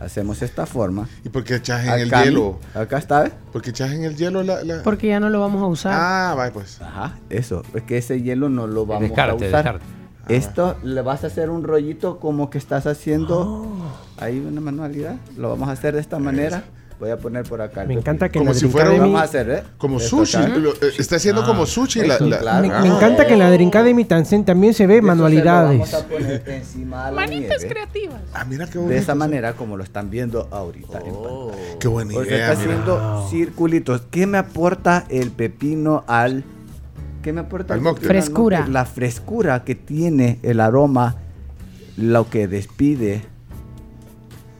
hacemos 0.00 0.42
esta 0.42 0.66
forma. 0.66 1.08
¿Y 1.24 1.28
por 1.28 1.44
qué 1.44 1.56
echas 1.56 1.84
en 1.86 1.92
el 2.00 2.10
hielo? 2.10 2.58
acá 2.74 2.98
está, 2.98 3.22
¿ves? 3.24 3.32
¿Por 3.52 3.62
qué 3.62 3.70
echas 3.70 3.92
en 3.92 4.04
el 4.04 4.16
hielo 4.16 4.42
la...? 4.42 4.62
la- 4.62 4.82
Porque 4.82 5.08
ya 5.08 5.20
no 5.20 5.30
lo 5.30 5.40
vamos 5.40 5.62
a 5.62 5.66
usar. 5.66 5.92
Ah, 5.94 6.34
vaya 6.36 6.52
pues. 6.52 6.80
Ajá, 6.82 7.16
eso, 7.30 7.62
es 7.74 7.82
que 7.82 7.98
ese 7.98 8.22
hielo 8.22 8.48
no 8.48 8.66
lo 8.66 8.86
vamos 8.86 9.08
Descarte, 9.08 9.32
a 9.32 9.48
usar. 9.48 9.64
descarte. 9.80 9.84
Esto 10.28 10.76
le 10.82 11.02
vas 11.02 11.22
a 11.22 11.28
hacer 11.28 11.50
un 11.50 11.62
rollito 11.62 12.18
como 12.18 12.50
que 12.50 12.58
estás 12.58 12.86
haciendo 12.86 13.40
Oh. 13.40 14.22
ahí 14.22 14.40
una 14.40 14.60
manualidad. 14.60 15.16
Lo 15.36 15.50
vamos 15.50 15.68
a 15.68 15.72
hacer 15.72 15.94
de 15.94 16.00
esta 16.00 16.18
manera. 16.18 16.64
Voy 16.98 17.10
a 17.10 17.18
poner 17.18 17.44
por 17.44 17.60
acá. 17.60 17.84
Me 17.84 17.92
encanta 17.92 18.30
que 18.30 18.38
Como 18.38 18.50
en 18.52 18.54
la 18.54 18.60
si 18.60 18.68
fuera 18.68 18.86
Academy- 18.88 19.00
vamos 19.12 19.20
a 19.20 19.24
hacer, 19.24 19.50
¿eh? 19.50 19.62
Como 19.76 19.98
Esto 19.98 20.24
sushi. 20.24 20.38
lo- 20.58 20.72
eh, 20.72 20.92
está 20.98 21.16
haciendo 21.16 21.44
como 21.44 21.66
sushi. 21.66 22.00
la, 22.06 22.14
eso, 22.14 22.24
la- 22.26 22.38
claro. 22.38 22.66
Me, 22.66 22.72
Ah. 22.74 22.80
me 22.80 22.88
encanta 22.88 23.26
que 23.26 23.34
en 23.34 23.38
la 23.40 23.50
Drink 23.50 23.68
Academy 23.76 24.04
también, 24.06 24.44
también 24.46 24.72
se 24.72 24.86
ve 24.86 24.94
se 24.96 25.02
manualidades. 25.02 25.78
vamos 25.78 25.92
a 25.94 26.06
poner 26.08 26.42
encima 26.48 27.04
de 27.06 27.10
la 27.10 27.16
Manitas 27.16 27.58
nieve, 27.60 27.68
creativas. 27.68 28.20
Ah, 28.32 28.46
mira 28.48 28.64
qué 28.66 28.72
De 28.72 28.78
bonito. 28.78 28.98
esa 28.98 29.14
manera 29.14 29.52
como 29.52 29.76
lo 29.76 29.84
están 29.84 30.08
viendo 30.08 30.48
ahorita. 30.50 31.00
en 31.00 31.12
Oh, 31.14 31.48
pantalla. 31.50 31.78
qué 31.78 31.88
buena 31.88 32.14
Porque 32.14 32.30
idea. 32.34 32.52
está 32.52 32.62
mira. 32.64 32.72
haciendo 32.72 33.26
circulitos. 33.28 34.02
¿Qué 34.10 34.26
me 34.26 34.38
aporta 34.38 35.04
el 35.10 35.30
pepino 35.32 36.02
al... 36.06 36.44
¿Qué 37.22 37.32
me 37.34 37.40
aporta? 37.42 37.74
Al 37.74 37.86
el 37.86 37.96
Frescura. 37.96 38.66
La 38.70 38.86
frescura 38.86 39.64
que 39.64 39.74
tiene 39.74 40.38
el 40.42 40.60
aroma, 40.60 41.16
lo 41.98 42.30
que 42.30 42.48
despide, 42.48 43.22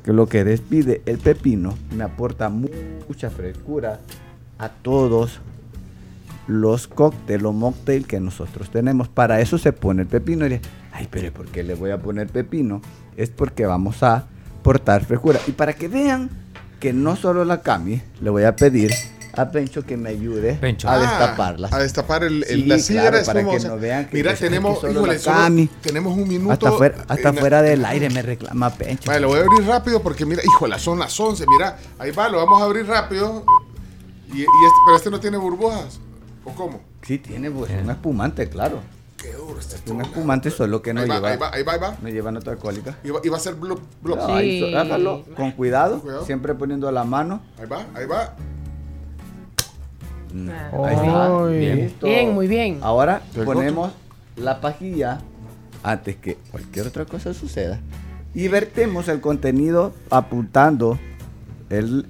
que 0.06 0.12
lo 0.14 0.26
que 0.28 0.44
despide 0.44 1.02
el 1.04 1.18
pepino, 1.18 1.76
me 1.94 2.04
aporta 2.04 2.48
mu- 2.48 2.68
mucha 3.08 3.28
frescura 3.28 4.00
a 4.58 4.68
todos 4.70 5.40
los 6.46 6.86
cócteles 6.86 7.44
o 7.44 7.52
mocktail 7.52 8.06
que 8.06 8.20
nosotros 8.20 8.70
tenemos. 8.70 9.08
Para 9.08 9.40
eso 9.40 9.58
se 9.58 9.72
pone 9.72 10.02
el 10.02 10.08
pepino. 10.08 10.46
Y 10.46 10.50
dice, 10.50 10.62
ay, 10.92 11.08
pero 11.10 11.32
¿por 11.32 11.46
qué 11.46 11.62
le 11.64 11.74
voy 11.74 11.90
a 11.90 11.98
poner 11.98 12.28
pepino? 12.28 12.80
Es 13.16 13.30
porque 13.30 13.66
vamos 13.66 14.02
a 14.04 14.26
aportar 14.60 15.04
frescura. 15.04 15.40
Y 15.48 15.52
para 15.52 15.72
que 15.72 15.88
vean 15.88 16.30
que 16.78 16.92
no 16.92 17.16
solo 17.16 17.44
la 17.44 17.62
Cami, 17.62 18.00
le 18.20 18.30
voy 18.30 18.44
a 18.44 18.54
pedir 18.54 18.92
a 19.36 19.50
Pencho 19.50 19.84
que 19.84 19.96
me 19.96 20.10
ayude 20.10 20.54
Pencho. 20.54 20.88
a 20.88 20.94
Ah, 20.94 20.98
destaparlas. 21.00 21.72
A 21.72 21.78
destapar 21.78 22.24
el, 22.24 22.44
el- 22.44 22.46
Sí, 22.48 22.56
la 22.62 22.76
claro, 22.76 22.82
sidra. 22.82 23.20
es 23.20 23.26
para 23.26 23.40
como, 23.40 23.50
que 23.52 23.56
o 23.56 23.60
sea, 23.60 23.70
no 23.70 23.78
vean 23.78 24.06
que 24.08 24.16
mira, 24.16 24.34
tenemos, 24.34 24.78
que 24.80 24.90
híjole, 24.90 25.18
solo 25.18 25.68
tenemos 25.82 26.16
un 26.16 26.28
minuto. 26.28 26.52
hasta 26.52 26.72
fuera, 26.72 27.04
hasta 27.08 27.32
fuera 27.32 27.62
del 27.62 27.84
aire 27.84 28.10
me 28.10 28.22
reclama 28.22 28.70
Pencho. 28.70 29.08
Vale, 29.10 29.20
lo 29.20 29.28
voy 29.28 29.38
a 29.40 29.42
abrir 29.42 29.66
rápido 29.66 30.02
porque 30.02 30.24
mira, 30.26 30.42
híjole, 30.44 30.78
son 30.78 30.98
las 30.98 31.18
11. 31.18 31.44
Mira, 31.48 31.76
ahí 31.98 32.10
va, 32.10 32.28
lo 32.28 32.38
vamos 32.38 32.60
a 32.60 32.64
abrir 32.64 32.86
rápido. 32.86 33.44
Y, 34.32 34.38
y 34.38 34.42
este, 34.42 34.48
pero 34.86 34.96
este 34.96 35.10
no 35.10 35.20
tiene 35.20 35.36
burbujas. 35.36 36.00
¿O 36.44 36.52
cómo? 36.52 36.80
Sí, 37.02 37.18
tiene 37.18 37.50
pues, 37.50 37.70
un 37.70 37.90
espumante, 37.90 38.48
claro. 38.48 38.80
Qué 39.16 39.32
duro 39.32 39.58
este 39.58 39.90
Un 39.90 40.02
espumante 40.02 40.50
solo 40.50 40.82
que 40.82 40.92
no 40.92 41.00
ahí, 41.00 41.08
va, 41.08 41.14
lleva, 41.16 41.30
ahí 41.30 41.36
va, 41.38 41.50
ahí 41.52 41.62
va, 41.62 41.72
ahí 41.72 41.78
va. 41.78 41.96
no 42.02 42.08
lleva 42.08 42.30
nota 42.30 42.50
alcohólica. 42.50 42.98
Y 43.02 43.10
va, 43.10 43.20
y 43.24 43.28
va 43.28 43.36
a 43.38 43.40
ser 43.40 43.54
blop, 43.54 43.80
blop. 44.02 44.18
No, 44.18 44.34
ahí 44.34 44.60
Sí. 44.60 44.70
so- 44.72 44.78
hágalo 44.78 45.24
con 45.36 45.52
cuidado, 45.52 46.00
Cuidado. 46.00 46.24
siempre 46.26 46.54
poniendo 46.54 46.90
la 46.92 47.04
mano. 47.04 47.40
Ahí 47.58 47.66
va, 47.66 47.86
ahí 47.94 48.06
va. 48.06 48.34
Ahí 50.84 50.94
está. 50.96 51.46
Listo. 51.50 52.06
Bien, 52.06 52.34
muy 52.34 52.46
bien. 52.46 52.78
Ahora 52.82 53.22
ponemos 53.44 53.92
la 54.36 54.60
pajilla 54.60 55.18
antes 55.82 56.16
que 56.16 56.36
cualquier 56.50 56.86
otra 56.88 57.04
cosa 57.04 57.32
suceda 57.32 57.78
y 58.34 58.48
vertemos 58.48 59.08
el 59.08 59.20
contenido 59.20 59.94
apuntando 60.10 60.98
el 61.70 62.06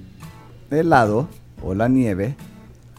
helado 0.71 1.27
o 1.63 1.73
la 1.73 1.87
nieve 1.87 2.35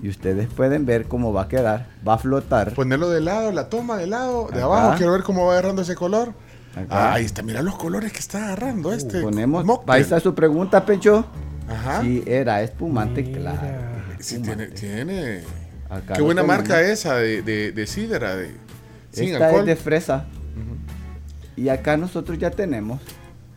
y 0.00 0.08
ustedes 0.08 0.49
pueden 0.49 0.87
ver 0.87 1.06
cómo 1.06 1.32
va 1.32 1.42
a 1.42 1.49
quedar, 1.49 1.88
va 2.06 2.14
a 2.14 2.18
flotar. 2.18 2.73
Ponerlo 2.75 3.11
de 3.11 3.20
lado, 3.20 3.50
la 3.52 3.68
toma 3.68 3.97
de 3.97 4.06
lado, 4.06 4.47
de 4.49 4.58
Acá. 4.58 4.64
abajo. 4.64 4.94
Quiero 4.97 5.12
ver 5.12 5.23
cómo 5.25 5.44
va 5.47 5.52
agarrando 5.52 5.82
ese 5.82 5.94
color. 5.94 6.32
Ah, 6.88 7.14
ahí 7.14 7.25
está, 7.25 7.42
mira 7.42 7.61
los 7.62 7.76
colores 7.76 8.12
que 8.12 8.20
está 8.20 8.44
agarrando 8.44 8.92
este. 8.92 9.20
Ponemos, 9.20 9.64
mocktail. 9.64 9.97
ahí 9.97 10.02
está 10.02 10.20
su 10.20 10.35
pregunta, 10.35 10.85
Pecho. 10.87 11.26
Ajá. 11.68 12.00
Si 12.02 12.23
era 12.26 12.62
espumante, 12.62 13.23
Mira. 13.23 13.40
claro. 13.40 13.98
Sí, 14.20 14.38
tiene, 14.40 14.66
tiene. 14.68 15.40
Acá 15.88 16.14
Qué 16.14 16.22
buena 16.22 16.42
marca 16.42 16.82
esa 16.82 17.16
de, 17.16 17.42
de, 17.42 17.72
de 17.72 17.87
sidra, 17.87 18.37
de, 18.37 18.50
sin 19.12 19.32
Esta 19.32 19.46
alcohol. 19.46 19.60
es 19.62 19.66
de 19.66 19.76
fresa. 19.76 20.26
Y 21.56 21.70
acá 21.70 21.96
nosotros 21.96 22.38
ya 22.38 22.50
tenemos 22.50 23.00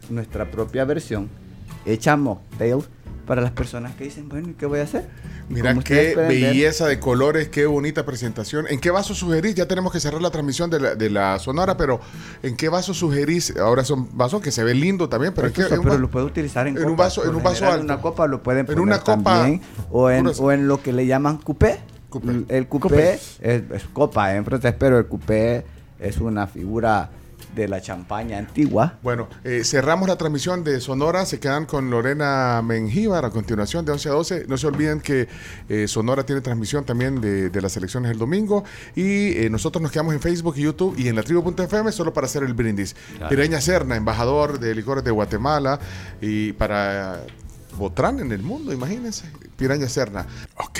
nuestra 0.09 0.49
propia 0.49 0.85
versión 0.85 1.29
hecha 1.85 2.15
mocktail 2.15 2.79
para 3.31 3.41
las 3.43 3.51
personas 3.51 3.95
que 3.95 4.03
dicen, 4.03 4.27
bueno, 4.27 4.49
¿y 4.49 4.55
qué 4.55 4.65
voy 4.65 4.79
a 4.79 4.83
hacer? 4.83 5.05
Mira 5.47 5.73
qué 5.85 6.15
ver, 6.17 6.27
belleza 6.27 6.85
de 6.85 6.99
colores, 6.99 7.47
qué 7.47 7.65
bonita 7.65 8.05
presentación. 8.05 8.65
¿En 8.69 8.77
qué 8.81 8.91
vaso 8.91 9.15
sugerís? 9.15 9.55
Ya 9.55 9.69
tenemos 9.69 9.93
que 9.93 10.01
cerrar 10.01 10.21
la 10.21 10.31
transmisión 10.31 10.69
de 10.69 10.81
la, 10.81 10.95
de 10.95 11.09
la 11.09 11.39
sonora, 11.39 11.77
pero 11.77 12.01
¿en 12.43 12.57
qué 12.57 12.67
vaso 12.67 12.93
sugerís? 12.93 13.55
Ahora 13.55 13.85
son 13.85 14.09
vasos 14.17 14.41
que 14.41 14.51
se 14.51 14.65
ven 14.65 14.81
lindo 14.81 15.07
también, 15.07 15.33
pero, 15.33 15.47
es 15.47 15.53
que 15.53 15.61
en 15.61 15.79
un 15.79 15.83
pero 15.85 15.97
lo 15.97 16.11
puede 16.11 16.25
utilizar 16.25 16.67
en, 16.67 16.77
en 16.77 16.83
un 16.89 16.97
vaso- 16.97 17.23
en 17.23 17.33
un 17.33 17.41
vaso 17.41 17.59
general, 17.59 17.75
En 17.75 17.81
alto. 17.83 17.93
una 17.93 18.01
copa 18.01 18.27
lo 18.27 18.43
pueden 18.43 18.59
En 18.59 18.65
poner 18.65 18.81
una 18.81 18.99
copa 18.99 19.23
también, 19.23 19.61
o 19.91 20.09
en, 20.09 20.27
o 20.27 20.51
en 20.51 20.67
lo 20.67 20.81
que 20.83 20.91
le 20.91 21.05
llaman 21.07 21.37
coupé. 21.37 21.79
Coupé. 22.09 22.43
El 22.49 22.67
coupé, 22.67 22.89
Coupé. 22.89 23.13
Es, 23.13 23.39
es 23.71 23.83
copa 23.93 24.35
en 24.35 24.43
francés, 24.43 24.75
pero 24.77 24.97
el 24.97 25.05
coupé 25.05 25.63
es 26.01 26.17
una 26.17 26.47
figura 26.47 27.09
de 27.55 27.67
la 27.67 27.81
champaña 27.81 28.37
antigua. 28.37 28.97
Bueno, 29.01 29.27
eh, 29.43 29.63
cerramos 29.63 30.07
la 30.07 30.17
transmisión 30.17 30.63
de 30.63 30.79
Sonora. 30.79 31.25
Se 31.25 31.39
quedan 31.39 31.65
con 31.65 31.89
Lorena 31.89 32.61
Mengíbar 32.63 33.25
a 33.25 33.29
continuación 33.29 33.85
de 33.85 33.91
11 33.91 34.09
a 34.09 34.11
12. 34.11 34.45
No 34.47 34.57
se 34.57 34.67
olviden 34.67 35.01
que 35.01 35.27
eh, 35.69 35.87
Sonora 35.87 36.25
tiene 36.25 36.41
transmisión 36.41 36.85
también 36.85 37.19
de, 37.21 37.49
de 37.49 37.61
las 37.61 37.75
elecciones 37.77 38.11
el 38.11 38.17
domingo. 38.17 38.63
Y 38.95 39.37
eh, 39.37 39.49
nosotros 39.49 39.81
nos 39.81 39.91
quedamos 39.91 40.13
en 40.13 40.21
Facebook 40.21 40.55
y 40.57 40.61
YouTube 40.61 40.95
y 40.97 41.07
en 41.07 41.15
la 41.15 41.23
tribu.fm 41.23 41.91
solo 41.91 42.13
para 42.13 42.25
hacer 42.27 42.43
el 42.43 42.53
brindis. 42.53 42.95
Piraña 43.29 43.61
Serna, 43.61 43.95
embajador 43.95 44.59
de 44.59 44.73
licores 44.75 45.03
de 45.03 45.11
Guatemala 45.11 45.79
y 46.21 46.53
para 46.53 47.23
Botrán 47.77 48.19
en 48.19 48.31
el 48.31 48.43
mundo, 48.43 48.73
imagínense. 48.73 49.25
Piraña 49.57 49.87
Serna. 49.87 50.25
Ok. 50.55 50.79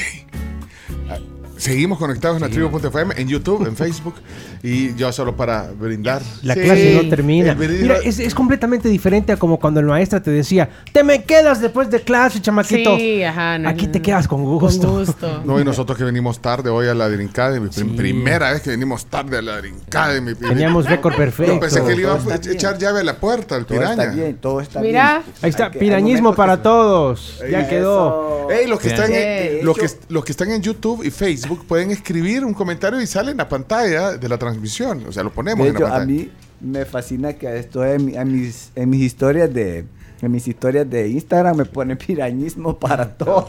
Seguimos 1.62 2.00
conectados 2.00 2.38
en 2.38 2.42
la 2.42 2.50
tribu.fm, 2.50 3.14
en 3.18 3.28
YouTube, 3.28 3.68
en 3.68 3.76
Facebook 3.76 4.16
y 4.64 4.96
yo 4.96 5.12
solo 5.12 5.36
para 5.36 5.70
brindar. 5.72 6.24
La 6.42 6.56
Sí, 6.56 6.62
clase 6.62 7.00
no 7.04 7.08
termina. 7.08 7.54
Mira, 7.54 7.98
es, 8.04 8.18
es 8.18 8.34
completamente 8.34 8.90
diferente 8.90 9.32
a 9.32 9.38
como 9.38 9.60
cuando 9.60 9.80
el 9.80 9.86
maestra 9.86 10.24
te 10.24 10.32
decía, 10.32 10.68
te 10.92 11.04
me 11.04 11.24
quedas 11.24 11.62
después 11.62 11.92
de 11.92 12.02
clase, 12.02 12.42
chamaquito. 12.42 12.98
Sí, 12.98 13.24
ajá. 13.24 13.60
no, 13.60 13.70
Aquí 13.70 13.86
te 13.86 14.02
quedas 14.02 14.28
con 14.28 14.44
gusto. 14.44 14.88
Con 14.88 15.00
gusto. 15.06 15.42
No, 15.46 15.60
y 15.60 15.64
nosotros 15.64 15.98
que 16.00 16.04
venimos 16.04 16.40
tarde 16.40 16.72
hoy 16.72 16.88
a 16.88 16.96
la 16.96 17.08
prim- 17.08 17.30
Sí. 17.72 17.84
primera 17.84 18.52
vez 18.54 18.62
que 18.64 18.72
venimos 18.72 19.06
tarde 19.06 19.38
a 19.38 19.42
la 19.44 19.58
Drink 19.58 19.76
Academy. 19.86 20.34
Teníamos 20.34 20.86
récord 20.88 21.16
perfecto. 21.16 21.54
Yo 21.54 21.60
pensé 21.60 21.84
que 21.84 21.96
le 21.96 22.02
iba 22.02 22.14
a 22.16 22.36
echar 22.52 22.78
llave 22.80 23.02
a 23.02 23.04
la 23.04 23.18
puerta, 23.18 23.56
al 23.56 23.66
Todo 23.68 23.82
está 23.84 23.92
piraña. 23.96 24.12
bien, 24.16 24.38
todo 24.38 24.62
está 24.62 24.80
Mira. 24.82 25.20
bien. 25.24 25.36
Ahí 25.44 25.50
está, 25.52 25.70
que- 25.70 25.78
pirañismo 25.78 26.34
para 26.34 26.58
que- 26.58 26.64
todos. 26.64 27.40
Ya 27.52 27.60
Eso. 27.62 27.70
quedó. 27.70 28.48
Ey, 28.50 28.66
los 28.68 28.80
que, 28.80 28.88
están 28.88 29.12
en, 29.14 29.64
los, 29.64 29.78
que, 29.78 29.88
los 30.10 30.26
que 30.26 30.32
están 30.32 30.50
en 30.52 30.62
YouTube 30.64 31.04
y 31.06 31.12
Facebook 31.12 31.51
pueden 31.60 31.92
escribir 31.92 32.46
un 32.46 32.54
comentario 32.54 33.02
y 33.02 33.08
sale 33.08 33.32
en 33.32 33.38
la 33.38 33.48
pantalla 33.50 34.18
de 34.18 34.30
la 34.30 34.38
transmisión. 34.38 35.04
O 35.08 35.12
sea, 35.12 35.24
lo 35.24 35.32
ponemos 35.32 35.64
De 35.64 35.70
en 35.70 35.74
la 35.74 35.80
hecho, 35.80 35.88
a 35.88 35.90
pantalla. 35.98 36.12
mí 36.22 36.32
me 36.62 36.86
fascina 36.86 37.34
que 37.34 37.58
esto 37.58 37.84
en, 37.86 38.06
mi- 38.06 38.16
en 38.16 38.32
mis, 38.32 38.72
en 38.76 38.90
mis 38.90 39.02
historias 39.02 39.52
de, 39.54 39.86
En 40.22 40.32
mis 40.32 40.48
historias 40.48 40.88
de 40.90 41.08
Instagram 41.10 41.58
me 41.58 41.66
pone 41.66 41.96
pirañismo 41.96 42.78
para 42.78 43.10
todo. 43.18 43.48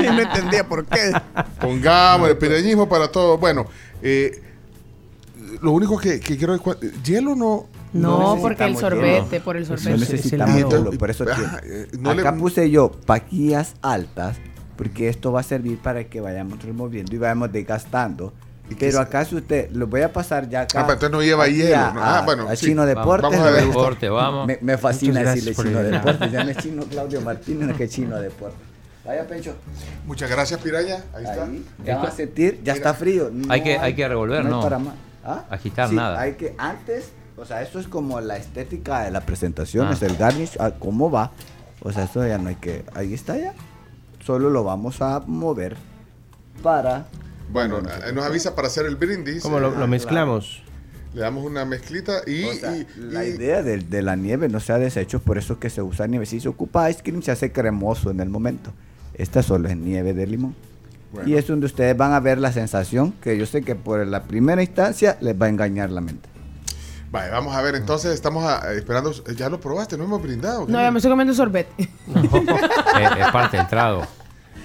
Y 0.00 0.02
no 0.04 0.20
entendía 0.20 0.66
por 0.66 0.84
qué. 0.84 1.12
Pongamos 1.60 2.28
el 2.28 2.36
pirañismo 2.38 2.88
para 2.88 3.06
todo. 3.12 3.38
Bueno, 3.38 3.66
eh, 4.02 4.42
lo 5.60 5.70
único 5.72 5.96
que, 5.98 6.18
que 6.20 6.36
quiero 6.36 6.54
es 6.54 6.60
hielo 7.04 7.34
no. 7.36 7.66
No, 7.92 8.38
porque 8.40 8.64
el 8.64 8.76
sorbete, 8.76 9.28
hielo. 9.32 9.44
por 9.44 9.56
el 9.56 9.68
No 9.68 9.76
sorbete. 9.76 9.98
necesitamos 10.00 10.56
hielo, 10.56 10.90
por 10.92 11.10
eso 11.10 11.24
Ah, 11.30 11.60
eh, 11.62 11.88
no 12.00 12.14
le- 12.14 12.22
acá 12.22 12.34
puse 12.34 12.70
yo 12.70 12.90
paquillas 12.90 13.74
altas, 13.82 14.38
porque 14.76 15.08
esto 15.08 15.32
va 15.32 15.40
a 15.40 15.42
servir 15.44 15.78
para 15.78 16.04
que 16.04 16.20
vayamos 16.20 16.62
removiendo 16.62 17.14
y 17.14 17.18
vayamos 17.18 17.52
desgastando. 17.52 18.32
¿Y 18.70 18.74
qué 18.74 18.86
Pero 18.86 19.00
acá 19.00 19.24
si 19.24 19.34
usted, 19.36 19.70
lo 19.72 19.86
voy 19.86 20.02
a 20.02 20.12
pasar 20.12 20.48
ya 20.48 20.62
acá. 20.62 20.80
Ah, 20.80 20.82
pero 20.86 20.92
entonces 20.94 21.10
no 21.10 21.22
lleva 21.22 21.46
hielo, 21.48 21.76
a- 21.76 21.90
¿no? 21.92 22.00
Ah, 22.02 22.18
a- 22.18 22.22
bueno, 22.22 22.48
a 22.48 22.56
sí. 22.56 22.66
Chino 22.66 22.82
Vamos- 22.86 22.96
Deportes. 22.96 23.30
vamos 23.30 23.46
a 23.46 23.50
ver. 23.50 23.66
Deporte, 23.66 24.08
vamos. 24.08 24.46
Me, 24.46 24.58
me 24.62 24.78
fascina 24.78 25.20
decirle 25.22 25.54
Chino 25.54 25.82
Deportes. 25.82 26.32
Ya 26.32 26.44
no 26.44 26.50
es 26.50 26.56
Chino 26.62 26.84
Claudio 26.84 27.20
Martínez, 27.20 27.76
que 27.76 27.88
Chino 27.88 28.18
Deportes. 28.18 28.58
Vaya, 29.04 29.26
Pencho. 29.26 29.56
Muchas 30.06 30.30
gracias, 30.30 30.60
Piraña. 30.60 30.98
Ahí 31.12 31.24
está. 31.24 31.44
Ahí, 31.44 31.66
ya 31.84 31.98
va 31.98 32.04
a 32.08 32.10
sentir, 32.12 32.60
ya 32.62 32.72
está 32.72 32.94
frío. 32.94 33.30
Hay 33.48 33.60
No 33.60 33.64
que- 33.64 33.78
hay 33.78 33.94
que 33.94 34.08
revolver, 34.08 34.42
hay 34.42 34.46
¿no? 34.48 34.60
para 34.62 34.78
más. 34.78 34.94
¿Ah? 35.24 35.44
Agitar 35.50 35.88
Sí, 35.88 35.96
nada. 35.96 36.20
Hay 36.20 36.34
que, 36.34 36.54
antes, 36.56 37.10
o 37.36 37.44
sea, 37.44 37.62
esto 37.62 37.78
es 37.80 37.88
como 37.88 38.20
la 38.20 38.36
estética 38.36 39.02
de 39.02 39.10
la 39.10 39.20
presentación, 39.22 39.88
Ah. 39.88 39.92
es 39.92 40.02
el 40.02 40.16
garnish, 40.16 40.56
ah, 40.60 40.70
cómo 40.78 41.10
va. 41.10 41.32
O 41.82 41.90
sea, 41.92 42.04
esto 42.04 42.24
ya 42.26 42.38
no 42.38 42.48
hay 42.48 42.54
que, 42.54 42.84
ahí 42.94 43.12
está 43.12 43.36
ya. 43.36 43.54
Solo 44.24 44.50
lo 44.50 44.64
vamos 44.64 45.00
a 45.02 45.20
mover 45.26 45.76
para... 46.62 47.06
Bueno, 47.52 47.80
eh, 47.80 48.12
nos 48.14 48.24
avisa 48.24 48.54
para 48.54 48.68
hacer 48.68 48.86
el 48.86 48.96
brindis. 48.96 49.42
¿Cómo 49.42 49.60
lo, 49.60 49.70
lo 49.72 49.86
mezclamos? 49.86 50.62
Le 51.12 51.20
damos 51.20 51.44
una 51.44 51.66
mezclita 51.66 52.22
y. 52.26 52.44
O 52.44 52.52
sea, 52.54 52.74
y- 52.74 52.86
la 52.96 53.26
y- 53.26 53.30
idea 53.30 53.62
de, 53.62 53.76
de 53.78 54.00
la 54.00 54.16
nieve 54.16 54.48
no 54.48 54.58
se 54.60 54.72
ha 54.72 54.78
deshecho, 54.78 55.20
por 55.20 55.36
eso 55.36 55.58
que 55.58 55.68
se 55.68 55.82
usa 55.82 56.06
nieve. 56.06 56.24
Si 56.24 56.40
se 56.40 56.48
ocupa 56.48 56.88
ice 56.90 57.02
cream, 57.02 57.20
se 57.20 57.30
hace 57.30 57.52
cremoso 57.52 58.10
en 58.10 58.20
el 58.20 58.30
momento. 58.30 58.72
Esta 59.14 59.42
solo 59.42 59.68
es 59.68 59.76
nieve 59.76 60.14
de 60.14 60.26
limón. 60.26 60.54
Bueno. 61.12 61.28
Y 61.28 61.34
es 61.34 61.46
donde 61.46 61.66
ustedes 61.66 61.94
van 61.94 62.12
a 62.14 62.20
ver 62.20 62.38
la 62.38 62.50
sensación 62.52 63.12
que 63.20 63.36
yo 63.36 63.44
sé 63.44 63.60
que 63.60 63.74
por 63.74 64.06
la 64.06 64.22
primera 64.22 64.62
instancia 64.62 65.18
les 65.20 65.38
va 65.38 65.44
a 65.44 65.48
engañar 65.50 65.90
la 65.90 66.00
mente. 66.00 66.26
Vale, 67.12 67.30
vamos 67.30 67.54
a 67.54 67.60
ver, 67.62 67.74
entonces 67.76 68.12
estamos 68.14 68.42
a- 68.44 68.72
esperando. 68.72 69.12
Ya 69.36 69.48
lo 69.50 69.60
probaste, 69.60 69.96
no 69.98 70.04
hemos 70.04 70.20
brindado. 70.22 70.64
No, 70.66 70.80
ya 70.80 70.90
me 70.90 70.98
estoy 70.98 71.10
comiendo 71.10 71.34
sorbete. 71.34 71.88
No, 72.06 72.20
es, 72.22 72.30
es 73.20 73.30
parte 73.32 73.58
del 73.58 73.68
trago. 73.68 74.02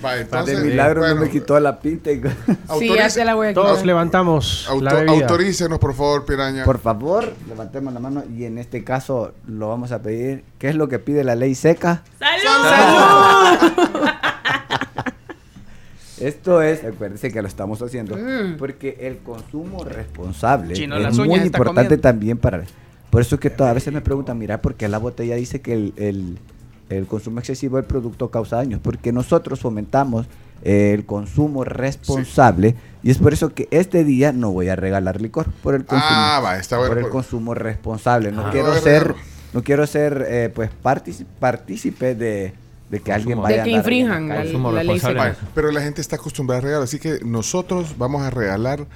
Vale, 0.02 0.18
de 0.18 0.24
entonces. 0.24 0.60
milagro 0.64 1.02
bueno, 1.02 1.16
no 1.16 1.22
me 1.22 1.30
quitó 1.30 1.60
la 1.60 1.80
pinta. 1.80 2.12
y- 2.12 2.22
Sí, 2.80 2.90
ya 2.96 3.26
la 3.26 3.34
voy 3.34 3.48
a 3.48 3.54
Todos 3.54 3.84
levantamos 3.84 4.66
auto- 4.70 4.84
la 4.86 4.94
bebida. 4.94 5.12
autorícenos, 5.14 5.80
por 5.80 5.94
favor, 5.96 6.24
Piraña. 6.26 6.64
Por 6.66 6.80
favor, 6.80 7.34
levantemos 7.50 7.94
la 7.94 8.00
mano 8.00 8.24
y 8.34 8.46
en 8.46 8.60
este 8.60 8.84
caso 8.84 9.34
lo 9.48 9.68
vamos 9.70 9.92
a 9.92 10.02
pedir. 10.02 10.46
¿Qué 10.60 10.70
es 10.70 10.76
lo 10.76 10.88
que 10.88 11.00
pide 11.00 11.24
la 11.26 11.36
ley 11.36 11.54
seca? 11.56 12.04
¡Salud! 12.20 13.74
Esto 16.20 16.62
es, 16.62 16.84
acuérdense 16.84 17.32
que 17.32 17.42
lo 17.42 17.48
estamos 17.48 17.82
haciendo 17.82 18.16
Mm. 18.18 18.58
porque 18.58 18.98
el 19.02 19.18
consumo 19.20 19.84
responsable 19.84 20.74
Chino, 20.74 20.96
es 20.98 21.18
muy 21.18 21.40
importante 21.40 21.82
comiendo. 21.84 22.00
también 22.02 22.38
para... 22.38 22.64
Por 23.10 23.22
eso 23.22 23.40
que 23.40 23.50
todas 23.50 23.74
veces 23.74 23.94
me 23.94 24.02
preguntan, 24.02 24.38
mira, 24.38 24.62
¿por 24.62 24.76
qué 24.76 24.88
la 24.88 24.98
botella 24.98 25.36
dice 25.36 25.62
que 25.62 25.74
el, 25.74 25.94
el- 25.98 26.38
el 26.90 27.06
consumo 27.06 27.40
excesivo 27.40 27.78
del 27.78 27.86
producto 27.86 28.30
causa 28.32 28.58
daños? 28.58 28.80
Porque 28.84 29.12
nosotros 29.12 29.60
fomentamos 29.60 30.26
el 30.64 31.06
consumo 31.06 31.64
responsable 31.64 32.76
y 33.04 33.12
es 33.12 33.18
por 33.20 33.32
eso 33.34 33.54
que 33.54 33.68
este 33.72 34.04
día 34.04 34.34
no 34.34 34.52
voy 34.52 34.70
a 34.70 34.76
regalar 34.76 35.22
licor 35.22 35.46
por 35.64 35.76
el 35.76 35.86
consumo, 35.86 36.10
Ah, 36.12 36.42
va, 36.44 36.58
está 36.58 36.78
bueno. 36.78 36.90
por 36.92 36.98
el 36.98 37.04
por- 37.06 37.12
consumo 37.12 37.54
responsable. 37.54 38.32
No 38.32 38.48
Ah. 38.48 38.50
quiero 38.52 38.74
es 38.74 38.82
ser, 38.84 39.14
no 39.54 39.64
quiero 39.64 39.86
ser, 39.88 40.26
eh, 40.28 40.52
pues, 40.54 40.70
partíci- 40.84 41.26
partícipe 41.40 42.16
de, 42.16 42.54
de 42.90 43.00
que 43.02 43.12
alguien 43.12 43.42
vaya 43.42 43.58
De 43.58 43.62
a 43.62 43.64
que 43.66 43.72
infrinjan 43.72 44.30
la, 44.30 44.38
Consumo 44.44 44.72
la 44.72 44.84
ley 44.84 45.00
pero 45.54 45.72
la 45.72 45.82
gente 45.82 46.00
está 46.02 46.16
acostumbrada 46.16 46.60
a 46.60 46.62
regalar, 46.62 46.84
así 46.84 47.00
que 47.00 47.20
nosotros 47.26 47.98
vamos 47.98 48.22
a 48.22 48.30
regalar 48.30 48.88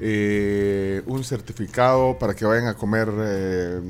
eh, 0.00 1.02
un 1.06 1.24
certificado 1.24 2.18
para 2.18 2.34
que 2.34 2.44
vayan 2.44 2.66
a 2.66 2.74
comer. 2.74 3.08
eh, 3.18 3.80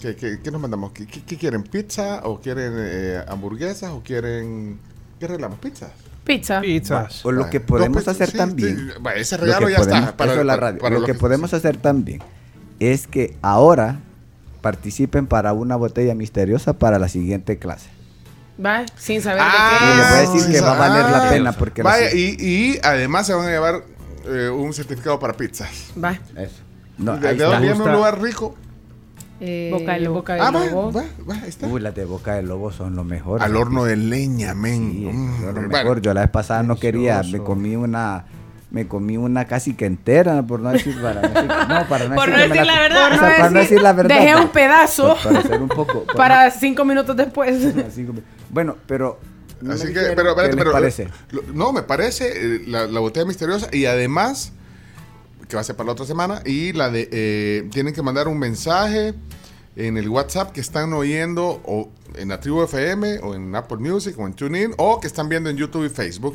¿qué, 0.00 0.16
qué- 0.16 0.38
qué 0.42 0.50
nos 0.50 0.60
mandamos? 0.60 0.92
¿Qué, 0.92 1.06
qué- 1.06 1.22
qué 1.22 1.36
quieren? 1.36 1.62
¿Pizza? 1.62 2.20
¿O 2.24 2.40
quieren 2.40 2.72
eh, 2.76 3.22
hamburguesas? 3.28 3.90
¿O 3.90 4.00
quieren. 4.02 4.78
¿Qué 5.18 5.26
regalamos? 5.26 5.58
¿Pizzas? 5.58 5.90
Pizza. 6.24 6.60
Pizzas. 6.62 7.24
O 7.26 7.32
lo 7.32 7.50
que 7.50 7.60
podemos 7.60 8.06
hacer 8.08 8.30
sí, 8.30 8.36
también. 8.38 8.76
sí, 8.76 9.10
ese 9.16 9.36
lo 9.38 9.44
regalo 9.44 9.68
ya 9.68 9.76
podemos- 9.78 10.08
está. 10.08 10.24
eso 10.24 10.40
es 10.40 10.46
la 10.46 10.56
radio. 10.56 10.90
lo 10.90 11.04
que 11.04 11.14
podemos 11.14 11.52
hacer 11.54 11.76
también 11.76 12.22
es 12.78 13.06
que 13.06 13.36
ahora 13.42 14.00
participen 14.62 15.26
para 15.26 15.52
una 15.52 15.76
botella 15.76 16.14
misteriosa 16.14 16.74
para 16.78 16.98
la 16.98 17.08
siguiente 17.08 17.58
clase. 17.58 17.88
Va, 18.64 18.84
sin 18.96 19.22
saber 19.22 19.42
Y 19.42 19.96
les 19.96 20.08
voy 20.10 20.18
a 20.18 20.20
decir 20.32 20.52
que 20.52 20.60
va 20.60 20.72
a 20.74 20.78
valer 20.78 21.04
la 21.10 21.26
ah, 21.26 21.30
pena 21.30 21.52
porque 21.52 21.82
Vaya, 21.82 22.12
y, 22.14 22.36
y 22.38 22.78
además 22.82 23.26
se 23.26 23.34
van 23.34 23.46
a 23.46 23.50
llevar 23.50 23.82
eh, 24.26 24.48
un 24.50 24.72
certificado 24.74 25.18
para 25.18 25.32
pizzas. 25.34 25.68
de... 25.94 26.00
Va. 26.00 26.18
eso. 26.36 26.56
No, 26.98 27.16
¿De, 27.16 27.20
de 27.28 27.32
está. 27.32 27.44
dónde 27.46 27.66
viene 27.68 27.82
un 27.82 27.92
lugar 27.92 28.20
rico? 28.20 28.54
Eh, 29.40 29.70
Boca 29.72 29.94
de 29.94 30.00
lobo. 30.00 30.14
Boca 30.16 30.34
de 30.34 30.40
Ah, 30.42 30.50
va, 30.50 30.66
lobo. 30.66 30.92
va, 30.92 31.04
va, 31.28 31.34
ahí 31.36 31.48
está. 31.48 31.66
Uy, 31.66 31.80
las 31.80 31.94
de 31.94 32.04
boca 32.04 32.34
de 32.34 32.42
lobo 32.42 32.70
son 32.72 32.94
lo 32.94 33.04
mejor. 33.04 33.42
Al 33.42 33.56
horno 33.56 33.84
de 33.84 33.96
leña, 33.96 34.52
men. 34.54 34.90
Sí, 34.92 35.06
Mm, 35.10 35.40
lo 35.46 35.52
bueno. 35.52 35.68
mejor. 35.68 36.02
Yo 36.02 36.12
la 36.12 36.20
vez 36.20 36.30
pasada 36.30 36.62
no 36.62 36.76
quería, 36.76 37.22
me 37.22 37.38
comí 37.38 37.74
una 37.76 38.26
me 38.70 38.86
comí 38.86 39.16
una 39.16 39.46
casi 39.46 39.74
que 39.74 39.84
entera, 39.86 40.42
por 40.44 40.60
no 40.60 40.70
decir 40.70 40.94
para 41.00 41.22
no 41.22 41.88
para 41.88 42.08
no 42.08 42.14
Por 42.14 42.30
decir, 42.30 42.48
no 42.56 42.64
la 42.64 42.80
verdad. 42.80 43.06
o 43.12 43.18
sea, 43.18 43.36
para 43.36 43.50
no 43.50 43.58
decir 43.60 43.82
la 43.82 43.92
verdad. 43.92 44.16
Dejé 44.20 44.36
un 44.36 44.48
pedazo 44.50 45.16
Para, 45.16 45.30
para 45.36 45.42
ser 45.42 45.62
un 45.62 45.68
poco 45.68 46.04
para- 46.04 46.16
para 46.16 46.50
cinco 46.52 46.84
minutos 46.84 47.16
después. 47.16 47.56
Bueno, 48.50 48.76
pero. 48.86 49.18
no 49.60 49.72
Así 49.72 49.86
me 49.88 49.92
que, 49.92 50.00
pero, 50.14 50.30
espérate, 50.30 50.42
¿qué 50.42 50.46
les 50.48 50.56
pero. 50.56 50.72
parece? 50.72 51.08
lo- 51.30 51.42
no, 51.52 51.72
me 51.72 51.82
parece 51.82 52.32
eh, 52.56 52.62
la, 52.66 52.86
la 52.86 53.00
botella 53.00 53.26
misteriosa 53.26 53.68
y 53.72 53.86
además, 53.86 54.52
que 55.48 55.56
va 55.56 55.60
a 55.62 55.64
ser 55.64 55.76
para 55.76 55.86
la 55.88 55.92
otra 55.92 56.06
semana, 56.06 56.42
y 56.44 56.72
la 56.72 56.90
de. 56.90 57.08
eh, 57.12 57.68
tienen 57.72 57.92
que 57.94 58.02
mandar 58.02 58.28
un 58.28 58.38
mensaje 58.38 59.14
en 59.76 59.96
el 59.96 60.08
WhatsApp 60.08 60.52
que 60.52 60.60
están 60.60 60.92
oyendo 60.92 61.60
o 61.64 61.90
en 62.16 62.28
la 62.28 62.40
tribu 62.40 62.62
FM 62.64 63.18
o 63.20 63.34
en 63.34 63.54
Apple 63.54 63.78
Music 63.78 64.16
o 64.18 64.26
en 64.26 64.32
TuneIn 64.34 64.74
o 64.78 65.00
que 65.00 65.06
están 65.06 65.28
viendo 65.28 65.48
en 65.48 65.56
YouTube 65.56 65.86
y 65.86 65.88
Facebook 65.88 66.34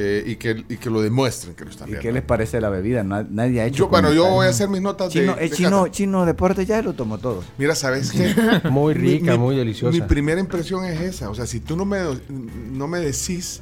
eh, 0.00 0.22
y, 0.26 0.36
que, 0.36 0.64
y 0.68 0.76
que 0.76 0.90
lo 0.90 1.00
demuestren 1.02 1.54
que 1.56 1.64
lo 1.64 1.70
están 1.70 1.88
¿Y 1.88 1.90
viendo. 1.90 2.02
qué 2.02 2.12
les 2.12 2.22
parece 2.22 2.60
la 2.60 2.68
bebida? 2.70 3.02
Na- 3.02 3.26
nadie 3.28 3.60
ha 3.60 3.66
hecho. 3.66 3.78
Yo, 3.78 3.88
bueno, 3.88 4.12
yo 4.12 4.28
voy 4.30 4.46
a 4.46 4.50
hacer 4.50 4.68
mis 4.68 4.80
notas 4.80 5.12
Chino, 5.12 5.34
de. 5.34 5.46
eh, 5.46 5.48
de 5.50 5.56
chino, 5.56 5.88
chino 5.88 6.24
deporte 6.24 6.64
ya 6.64 6.80
lo 6.82 6.92
tomó 6.92 7.18
todo. 7.18 7.42
Mira, 7.58 7.74
¿sabes 7.74 8.12
qué? 8.12 8.32
Muy 8.70 8.94
rica, 8.94 9.32
mi- 9.32 9.38
muy 9.38 9.56
deliciosa. 9.56 9.92
Mi 9.98 10.02
primera 10.06 10.40
impresión 10.40 10.84
es 10.84 11.00
esa. 11.00 11.30
O 11.30 11.34
sea, 11.34 11.46
si 11.46 11.58
tú 11.60 11.76
no 11.76 11.84
me, 11.84 11.98
no 12.72 12.86
me 12.86 13.00
decís, 13.00 13.60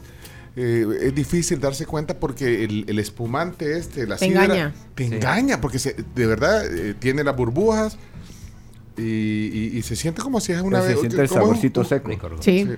eh, 0.57 0.87
es 1.03 1.15
difícil 1.15 1.59
darse 1.59 1.87
cuenta 1.87 2.19
porque 2.19 2.65
el, 2.65 2.85
el 2.89 2.99
espumante 2.99 3.79
este, 3.79 4.07
la 4.07 4.17
Te 4.17 4.27
sidra, 4.27 4.45
engaña. 4.45 4.75
Te 4.95 5.09
Sí. 5.09 5.15
engaña 5.15 5.61
porque 5.61 5.79
se- 5.79 5.97
de 6.15 6.27
verdad 6.27 6.67
eh, 6.67 6.95
tiene 6.99 7.25
las 7.25 7.35
burbujas 7.37 7.97
y, 8.97 9.03
y- 9.03 9.71
y 9.79 9.83
se 9.83 9.97
siente 9.97 10.23
como 10.23 10.41
si 10.41 10.53
es 10.53 10.61
una... 10.63 10.79
Pues 10.81 10.93
se 10.93 10.97
siente 11.01 11.21
el 11.21 11.29
saborcito 11.29 11.81
un- 11.81 11.87
seco. 11.87 12.11
Sí. 12.41 12.65
Sí. 12.65 12.69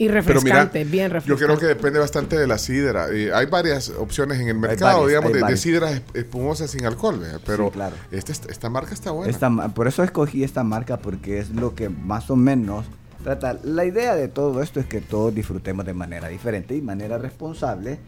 Y 0.00 0.06
Pero 0.06 0.22
mira, 0.22 0.32
refrescante, 0.32 0.84
bien 0.84 1.08
yo 1.08 1.12
refrescante. 1.14 1.44
creo 1.44 1.58
que 1.58 1.66
depende 1.66 1.98
bastante 1.98 2.38
de 2.38 2.46
la 2.46 2.56
sidra. 2.58 3.08
Eh, 3.12 3.32
hay 3.34 3.46
varias 3.46 3.88
opciones 3.90 4.38
en 4.38 4.46
el 4.48 4.54
mercado, 4.58 5.02
varias, 5.02 5.22
digamos, 5.24 5.50
de, 5.50 5.56
sidras 5.56 5.92
es- 5.94 6.02
espumosas 6.14 6.70
sin 6.70 6.86
alcohol, 6.86 7.18
¿verdad? 7.18 7.40
pero 7.44 7.64
Sí, 7.66 7.70
claro. 7.72 7.96
este- 8.12 8.52
esta 8.52 8.70
marca 8.70 8.94
está 8.94 9.10
buena. 9.10 9.30
Esta 9.30 9.50
por 9.74 9.88
eso 9.88 10.04
escogí 10.04 10.44
esta 10.44 10.62
marca 10.62 10.98
porque 10.98 11.38
es 11.40 11.50
lo 11.50 11.74
que 11.74 11.88
más 11.88 12.30
o 12.30 12.36
menos 12.36 12.86
trata. 13.24 13.58
La 13.64 13.84
idea 13.84 14.14
de 14.14 14.28
todo 14.28 14.62
esto 14.62 14.78
es 14.78 14.86
que 14.86 15.00
todos 15.00 15.34
disfrutemos 15.34 15.84
de 15.84 15.94
manera 15.94 16.28
diferente 16.28 16.76
y 16.76 16.80
manera 16.80 17.18
responsable. 17.18 17.98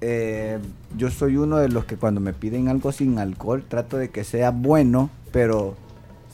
Eh, 0.00 0.58
yo 0.96 1.10
soy 1.10 1.36
uno 1.36 1.58
de 1.58 1.68
los 1.68 1.84
que 1.84 1.96
cuando 1.96 2.20
me 2.20 2.32
piden 2.32 2.68
algo 2.68 2.90
sin 2.92 3.18
alcohol 3.20 3.64
trato 3.66 3.96
de 3.96 4.10
que 4.10 4.24
sea 4.24 4.50
bueno, 4.50 5.10
pero 5.32 5.76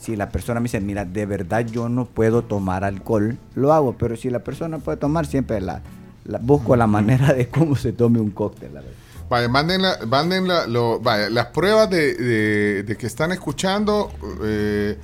si 0.01 0.15
la 0.15 0.29
persona 0.29 0.59
me 0.59 0.63
dice, 0.65 0.81
mira, 0.81 1.05
de 1.05 1.25
verdad 1.25 1.65
yo 1.65 1.87
no 1.87 2.05
puedo 2.05 2.41
tomar 2.41 2.83
alcohol, 2.83 3.37
lo 3.55 3.71
hago, 3.71 3.93
pero 3.97 4.15
si 4.17 4.29
la 4.29 4.39
persona 4.39 4.79
puede 4.79 4.97
tomar, 4.97 5.25
siempre 5.27 5.61
la, 5.61 5.81
la- 6.25 6.39
busco 6.39 6.75
la 6.75 6.87
manera 6.87 7.33
de 7.33 7.47
cómo 7.49 7.75
se 7.75 7.93
tome 7.93 8.19
un 8.19 8.31
cóctel. 8.31 8.71
la 8.73 9.47
manden, 9.47 9.81
la- 9.83 9.97
manden 10.07 10.47
la- 10.47 10.67
lo- 10.67 10.99
vaya, 10.99 11.29
las 11.29 11.47
pruebas 11.47 11.89
de, 11.89 12.15
de- 12.15 12.83
de 12.83 12.97
que 12.97 13.05
están 13.07 13.31
escuchando 13.31 14.11
eh, 14.43 14.97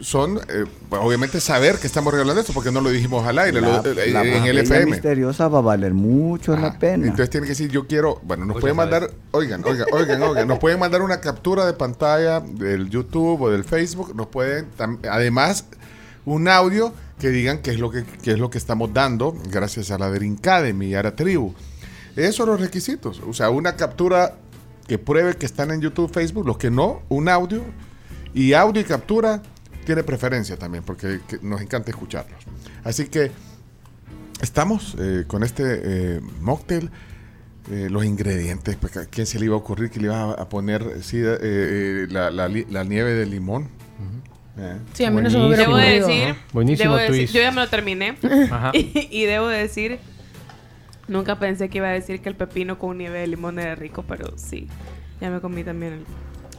son, 0.00 0.38
eh, 0.48 0.64
obviamente, 0.90 1.40
saber 1.40 1.78
que 1.78 1.86
estamos 1.86 2.12
regalando 2.12 2.40
esto, 2.40 2.52
porque 2.52 2.70
no 2.70 2.80
lo 2.80 2.90
dijimos 2.90 3.26
al 3.26 3.38
aire, 3.38 3.60
La- 3.60 3.82
lo- 3.82 3.84
eh, 4.00 4.10
la 4.12 4.22
en 4.22 4.44
el 4.44 4.58
FM. 4.58 4.92
misteriosa 4.92 5.48
va 5.48 5.58
a 5.58 5.62
valer 5.62 5.92
mucho 5.94 6.54
Ah, 6.54 6.60
la 6.60 6.78
pena. 6.78 7.04
Entonces 7.04 7.30
tienen 7.30 7.46
que 7.46 7.50
decir, 7.52 7.70
yo 7.70 7.86
quiero, 7.86 8.20
bueno, 8.22 8.44
nos 8.44 8.54
Pues 8.54 8.62
pueden 8.62 8.76
mandar, 8.76 9.10
oigan, 9.32 9.62
oigan, 9.64 9.86
oigan, 9.92 10.22
oigan, 10.22 10.48
nos 10.48 10.58
pueden 10.58 10.78
mandar 10.78 11.02
una 11.02 11.20
captura 11.20 11.66
de 11.66 11.72
pantalla 11.72 12.40
del 12.40 12.88
YouTube 12.90 13.42
o 13.42 13.50
del 13.50 13.64
Facebook, 13.64 14.14
nos 14.14 14.28
pueden, 14.28 14.68
tam- 14.78 14.98
además, 15.10 15.64
un 16.24 16.48
audio 16.48 16.92
que 17.18 17.30
digan 17.30 17.58
qué 17.58 17.70
es 17.72 17.78
lo 17.80 17.90
que, 17.90 18.04
qué 18.22 18.32
es 18.32 18.38
lo 18.38 18.50
que 18.50 18.58
estamos 18.58 18.92
dando, 18.92 19.34
gracias 19.50 19.90
a 19.90 19.98
la 19.98 20.06
Academy 20.06 20.86
y 20.86 20.94
a 20.94 21.02
la 21.02 21.16
tribu. 21.16 21.54
Esos 22.14 22.36
son 22.36 22.48
los 22.50 22.60
requisitos, 22.60 23.20
o 23.28 23.32
sea, 23.32 23.50
una 23.50 23.76
captura 23.76 24.36
que 24.86 24.98
pruebe 24.98 25.34
que 25.34 25.46
están 25.46 25.70
en 25.72 25.80
YouTube, 25.80 26.12
Facebook, 26.12 26.46
los 26.46 26.56
que 26.58 26.70
no, 26.70 27.02
un 27.08 27.28
audio, 27.28 27.62
y 28.32 28.52
audio 28.52 28.80
y 28.82 28.84
captura 28.84 29.42
tiene 29.86 30.02
preferencia 30.02 30.58
también, 30.58 30.84
porque 30.84 31.20
que 31.26 31.38
nos 31.40 31.62
encanta 31.62 31.90
escucharlos. 31.90 32.38
Así 32.84 33.06
que 33.06 33.30
estamos 34.42 34.94
eh, 34.98 35.24
con 35.26 35.42
este 35.42 35.62
eh, 36.16 36.20
mocktail. 36.40 36.90
eh, 37.70 37.88
los 37.90 38.04
ingredientes, 38.04 38.76
pues, 38.76 38.96
¿a 38.96 39.06
quién 39.06 39.26
se 39.26 39.38
le 39.40 39.46
iba 39.46 39.54
a 39.54 39.58
ocurrir 39.58 39.90
que 39.90 39.98
le 39.98 40.06
iba 40.06 40.32
a 40.32 40.48
poner 40.48 40.82
eh, 40.82 41.02
sí, 41.02 41.18
eh, 41.22 42.06
la, 42.10 42.30
la 42.30 42.46
li- 42.48 42.66
la 42.70 42.84
nieve 42.84 43.14
de 43.14 43.26
limón? 43.26 43.68
Eh. 44.58 44.76
Sí, 44.94 45.04
a 45.04 45.10
mí 45.10 45.20
no 45.20 45.28
se 45.28 45.36
me 45.36 45.54
Debo 45.56 45.72
Buenísimo. 45.72 45.74
ocurrido. 45.74 46.06
decir, 46.08 46.34
Buenísimo 46.52 46.96
debo 46.96 47.12
decir- 47.12 47.28
yo 47.30 47.40
ya 47.42 47.50
me 47.50 47.60
lo 47.62 47.68
terminé 47.68 48.16
Ajá. 48.50 48.70
y, 48.74 49.08
y 49.10 49.24
debo 49.26 49.48
decir, 49.48 49.98
nunca 51.08 51.38
pensé 51.38 51.68
que 51.68 51.78
iba 51.78 51.88
a 51.88 51.92
decir 51.92 52.20
que 52.22 52.28
el 52.28 52.36
pepino 52.36 52.78
con 52.78 52.96
nieve 52.98 53.18
de 53.18 53.26
limón 53.26 53.58
era 53.58 53.74
rico, 53.74 54.04
pero 54.08 54.32
sí, 54.38 54.68
ya 55.20 55.28
me 55.30 55.40
comí 55.40 55.62
también 55.64 55.92
el, 55.94 56.04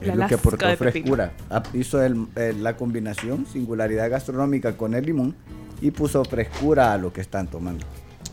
Es 0.02 0.08
la 0.08 0.16
lo 0.16 0.28
que 0.28 0.36
aportó 0.36 0.76
frescura. 0.78 1.32
Ah, 1.50 1.64
Hizo 1.74 2.02
el- 2.04 2.28
el- 2.36 2.64
la 2.64 2.76
combinación, 2.78 3.46
singularidad 3.52 4.10
gastronómica 4.10 4.78
con 4.78 4.94
el 4.94 5.06
limón 5.06 5.36
y 5.82 5.92
puso 5.92 6.24
frescura 6.26 6.94
a 6.94 6.98
lo 6.98 7.12
que 7.14 7.22
están 7.22 7.48
tomando. 7.48 7.86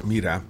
Mira, 0.05 0.43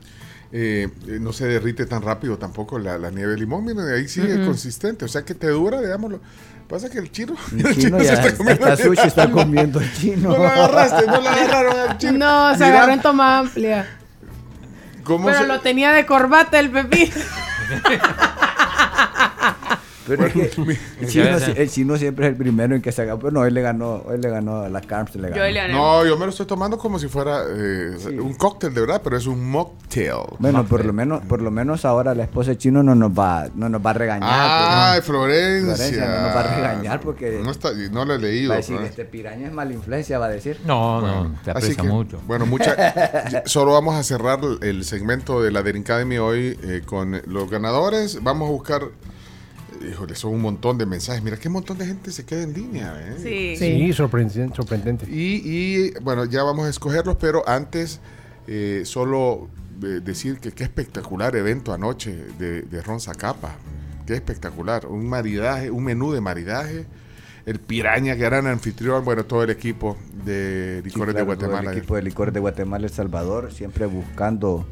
eh, 0.53 0.89
eh, 1.07 1.19
no 1.21 1.33
se 1.33 1.47
derrite 1.47 1.87
tan 1.87 2.03
rápido 2.03 2.39
tampoco 2.39 2.79
la, 2.79 2.99
la 2.99 3.11
nieve 3.11 3.33
de 3.33 3.39
limón. 3.39 3.65
Miren, 3.65 3.87
ahí 3.89 4.09
sigue 4.09 4.45
consistente. 4.47 5.05
O 5.05 5.09
sea 5.09 5.25
que 5.25 5.35
te 5.35 5.49
dura, 5.49 5.81
digámoslo. 5.81 6.21
Pasa 6.69 6.89
que 6.89 6.99
el 6.99 7.13
chino. 7.13 7.35
El 7.53 7.77
chino 7.79 7.99
ya 8.03 8.17
se 8.17 8.29
está 8.29 8.37
comiendo 8.37 8.77
sushi 8.77 9.07
está 9.07 9.31
comiendo 9.31 9.81
el 9.81 9.93
chino. 9.93 10.31
No 10.31 10.39
lo 10.39 10.47
agarraste, 10.49 11.07
no 11.07 11.21
lo 11.21 11.29
agarraron 11.29 11.91
al 11.91 11.99
chino. 11.99 12.13
No, 12.13 12.53
se 12.53 12.65
Mira 12.65 12.69
agarró 12.77 12.93
en 12.95 13.03
toma 13.03 13.39
amplia. 13.39 13.87
cómo 15.05 15.27
Pero 15.27 15.39
se- 15.41 15.47
lo 15.47 15.61
tenía 15.61 15.93
de 15.93 16.07
corbata 16.07 16.59
el 16.59 16.71
pepino. 16.71 17.13
Pero 20.07 20.27
es 20.27 20.33
que 20.33 20.43
el 21.01 21.71
chino, 21.71 21.95
el 21.95 21.99
siempre 21.99 22.27
es 22.27 22.33
el 22.33 22.37
primero 22.37 22.75
en 22.75 22.83
que 22.83 22.93
se 22.93 23.03
haga. 23.03 23.19
Pero 23.19 23.31
no, 23.31 23.45
él 23.45 23.55
le 23.55 23.63
ganó, 23.63 24.05
él 24.13 24.21
le 24.21 24.31
ganó 24.31 24.63
a 24.63 24.69
la 24.69 24.81
Carms. 24.81 25.15
Le 25.17 25.31
ganó. 25.31 25.37
Yo 25.37 25.51
le. 25.51 25.73
No, 25.73 26.05
yo 26.05 26.17
me 26.17 26.25
lo 26.27 26.31
estoy 26.31 26.47
tomando 26.47 26.79
como 26.79 26.99
si 26.99 27.09
fuera 27.09 27.43
eh, 27.49 27.97
un 28.21 28.35
cóctel 28.35 28.75
de 28.75 28.81
verdad, 28.81 29.01
pero 29.03 29.17
es 29.17 29.27
un 29.27 29.51
mocktail. 29.51 30.37
Bueno, 30.39 30.65
por 30.65 30.85
lo 30.85 30.93
menos, 30.93 31.23
por 31.25 31.41
lo 31.41 31.51
menos 31.51 31.85
ahora 31.85 32.15
la 32.15 32.25
esposa 32.25 32.51
del 32.51 32.59
chino 32.59 32.83
no 32.83 32.95
nos 32.95 33.11
va, 33.11 33.49
no 33.55 33.69
nos 33.69 33.85
va 33.85 33.91
a 33.91 33.95
regañar. 33.95 34.31
Ay, 34.33 35.01
pues, 35.01 35.07
Florencia. 35.07 35.75
Florencia 35.75 36.07
no 36.07 36.23
nos 36.23 36.37
va 36.37 36.41
a 36.41 36.57
regañar 36.57 37.01
porque 37.01 37.41
No, 37.43 37.51
está, 37.51 37.71
no 37.91 38.05
lo 38.05 38.15
he 38.15 38.19
leído. 38.19 38.51
va 38.51 38.55
a 38.55 38.59
decir 38.59 38.79
este 38.83 39.05
piraña 39.05 39.47
es 39.47 39.53
mala 39.53 39.73
influencia, 39.73 40.19
va 40.19 40.27
a 40.27 40.31
decir. 40.31 40.61
No, 40.65 41.01
no, 41.01 41.35
te 41.45 41.51
aprecia 41.51 41.83
que, 41.83 41.89
mucho. 41.89 42.21
Bueno, 42.27 42.47
mucha, 42.47 43.43
solo 43.47 43.73
vamos 43.73 43.95
a 43.95 44.03
cerrar 44.03 44.41
el 44.63 44.85
segmento 44.85 45.43
de 45.43 45.51
la 45.51 45.63
Daring 45.63 45.83
Academy 45.83 46.19
hoy 46.19 46.59
eh, 46.63 46.83
con 46.85 47.21
los 47.27 47.51
ganadores. 47.51 48.23
Vamos 48.23 48.49
a 48.49 48.53
buscar, 48.53 48.83
híjole, 49.91 50.15
son 50.15 50.33
un 50.35 50.43
montón 50.43 50.79
de 50.79 50.87
mensajes. 50.87 51.23
Mira 51.23 51.37
qué 51.37 51.49
montón 51.49 51.79
de 51.79 51.87
gente 51.87 52.11
se 52.13 52.25
queda 52.25 52.43
en 52.43 52.53
línea. 52.53 52.95
¿eh? 52.99 53.17
Sí. 53.23 53.57
Sí, 53.57 53.93
sorprendente. 53.93 54.57
sorprendente. 54.57 55.07
Y, 55.09 55.43
y, 55.45 55.91
bueno, 56.03 56.25
ya 56.25 56.43
vamos 56.43 56.67
a 56.67 56.71
escogerlos, 56.71 57.17
pero 57.17 57.49
antes 57.49 58.01
eh, 58.47 58.83
solo 58.85 59.49
eh, 59.83 60.01
decir 60.05 60.39
que 60.39 60.53
qué 60.53 60.65
espectacular 60.65 61.35
evento 61.37 61.73
anoche 61.73 62.15
de, 62.39 62.63
de 62.63 62.83
Ron 62.83 63.01
Zacapa. 63.01 63.57
Qué 64.07 64.15
espectacular. 64.15 64.87
Un 64.87 65.09
maridaje, 65.09 65.71
un 65.71 65.85
menú 65.85 66.13
de 66.13 66.21
maridaje. 66.21 66.87
El 67.47 67.59
Piraña, 67.59 68.15
gran 68.15 68.47
anfitrión, 68.47 69.05
bueno, 69.05 69.25
todo 69.25 69.43
el 69.43 69.51
equipo 69.51 69.99
de 70.25 70.81
Sí, 70.83 70.89
Licores 70.89 71.15
claro, 71.15 71.31
de 71.31 71.37
todo 71.37 71.49
Guatemala. 71.49 71.73
El 71.73 71.79
equipo 71.79 71.97
de 71.97 72.03
licores 72.03 72.33
de 72.33 72.41
Guatemala, 72.41 72.87
El 72.87 72.93
Salvador, 72.93 73.53
siempre 73.53 73.85
buscando 73.87 74.67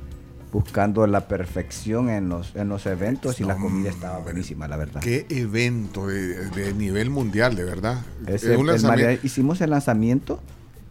buscando 0.52 1.06
la 1.06 1.26
perfección 1.28 2.10
en 2.10 2.28
los, 2.28 2.54
en 2.54 2.68
los 2.68 2.84
eventos 2.86 3.40
y 3.40 3.44
la 3.44 3.56
comida 3.56 3.88
estaba 3.90 4.18
buenísima, 4.18 4.68
la 4.68 4.76
verdad. 4.76 5.00
Qué 5.00 5.26
evento 5.30 6.06
de, 6.06 6.50
de 6.50 6.74
nivel 6.74 7.08
mundial, 7.10 7.56
de 7.56 7.64
verdad. 7.64 8.02
Un 8.58 8.68
el 8.68 8.82
maridaje- 8.82 9.20
hicimos 9.22 9.60
el 9.62 9.70
lanzamiento, 9.70 10.40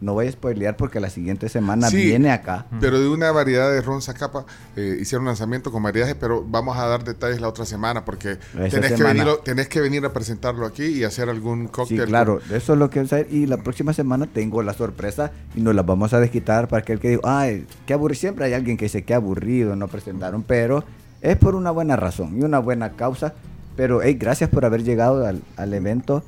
no 0.02 0.12
voy 0.14 0.26
a 0.26 0.32
spoilear 0.32 0.76
porque 0.76 1.00
la 1.00 1.08
siguiente 1.08 1.48
semana 1.48 1.88
Sí, 1.88 1.96
viene 2.04 2.30
acá. 2.30 2.66
Pero 2.80 3.00
de 3.00 3.08
una 3.08 3.30
variedad 3.32 3.70
de 3.72 3.80
ron 3.80 4.02
Zacapa 4.02 4.44
eh, 4.76 4.98
hicieron 5.00 5.24
lanzamiento 5.26 5.72
con 5.72 5.80
maridaje, 5.82 6.14
pero 6.14 6.44
vamos 6.46 6.76
a 6.76 6.86
dar 6.86 7.04
detalles 7.04 7.40
la 7.40 7.48
otra 7.48 7.64
semana 7.64 8.04
porque 8.04 8.36
tenés 8.70 8.92
que, 8.92 9.02
venir, 9.02 9.26
tenés 9.44 9.68
que 9.68 9.80
venir 9.80 10.04
a 10.04 10.12
presentarlo 10.12 10.66
aquí 10.66 10.84
y 10.84 11.04
hacer 11.04 11.28
algún 11.28 11.62
Sí, 11.66 11.72
cóctel. 11.72 12.04
claro, 12.06 12.40
eso 12.50 12.72
es 12.74 12.78
lo 12.78 12.90
que 12.90 12.98
vamos 12.98 13.12
a 13.12 13.16
hacer. 13.16 13.28
Y 13.32 13.46
la 13.46 13.56
próxima 13.58 13.92
semana 13.92 14.26
tengo 14.26 14.62
la 14.62 14.74
sorpresa 14.74 15.30
y 15.54 15.60
nos 15.60 15.74
la 15.74 15.82
vamos 15.82 16.12
a 16.12 16.20
desquitar 16.20 16.68
para 16.68 16.82
aquel 16.82 16.98
que 17.00 17.10
diga, 17.10 17.20
ay, 17.24 17.66
qué 17.86 17.94
aburrido. 17.94 18.20
Siempre 18.20 18.44
hay 18.44 18.52
alguien 18.54 18.76
que 18.76 18.86
dice, 18.86 19.04
qué 19.04 19.14
aburrido, 19.14 19.76
no 19.76 19.88
presentaron, 19.88 20.42
pero 20.42 20.84
es 21.20 21.36
por 21.36 21.54
una 21.54 21.70
buena 21.70 21.94
razón 21.96 22.36
y 22.38 22.42
una 22.42 22.58
buena 22.58 22.90
causa. 22.96 23.34
Pero, 23.76 24.02
hey, 24.02 24.16
gracias 24.20 24.50
por 24.50 24.64
haber 24.64 24.82
llegado 24.82 25.26
al, 25.26 25.42
al 25.56 25.72
evento. 25.72 26.22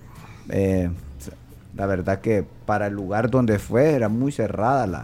Eh, 0.48 0.90
la 1.76 1.86
verdad 1.86 2.20
que 2.20 2.44
para 2.66 2.86
el 2.88 2.94
lugar 2.94 3.30
donde 3.30 3.58
fue 3.58 3.92
era 3.94 4.08
muy 4.08 4.32
cerrada 4.32 4.86
la, 4.86 5.02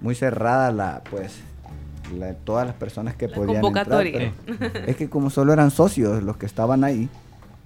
muy 0.00 0.14
cerrada 0.14 0.70
la, 0.72 1.02
pues, 1.10 1.36
la- 2.16 2.34
todas 2.34 2.66
las 2.66 2.76
personas 2.76 3.14
que 3.16 3.28
La 3.28 3.34
podían 3.34 3.60
convocatoria. 3.62 4.32
entrar. 4.46 4.72
pero 4.72 4.86
es 4.86 4.96
que 4.96 5.08
como 5.08 5.30
solo 5.30 5.52
eran 5.52 5.70
socios 5.70 6.22
los 6.22 6.36
que 6.36 6.46
estaban 6.46 6.84
ahí, 6.84 7.08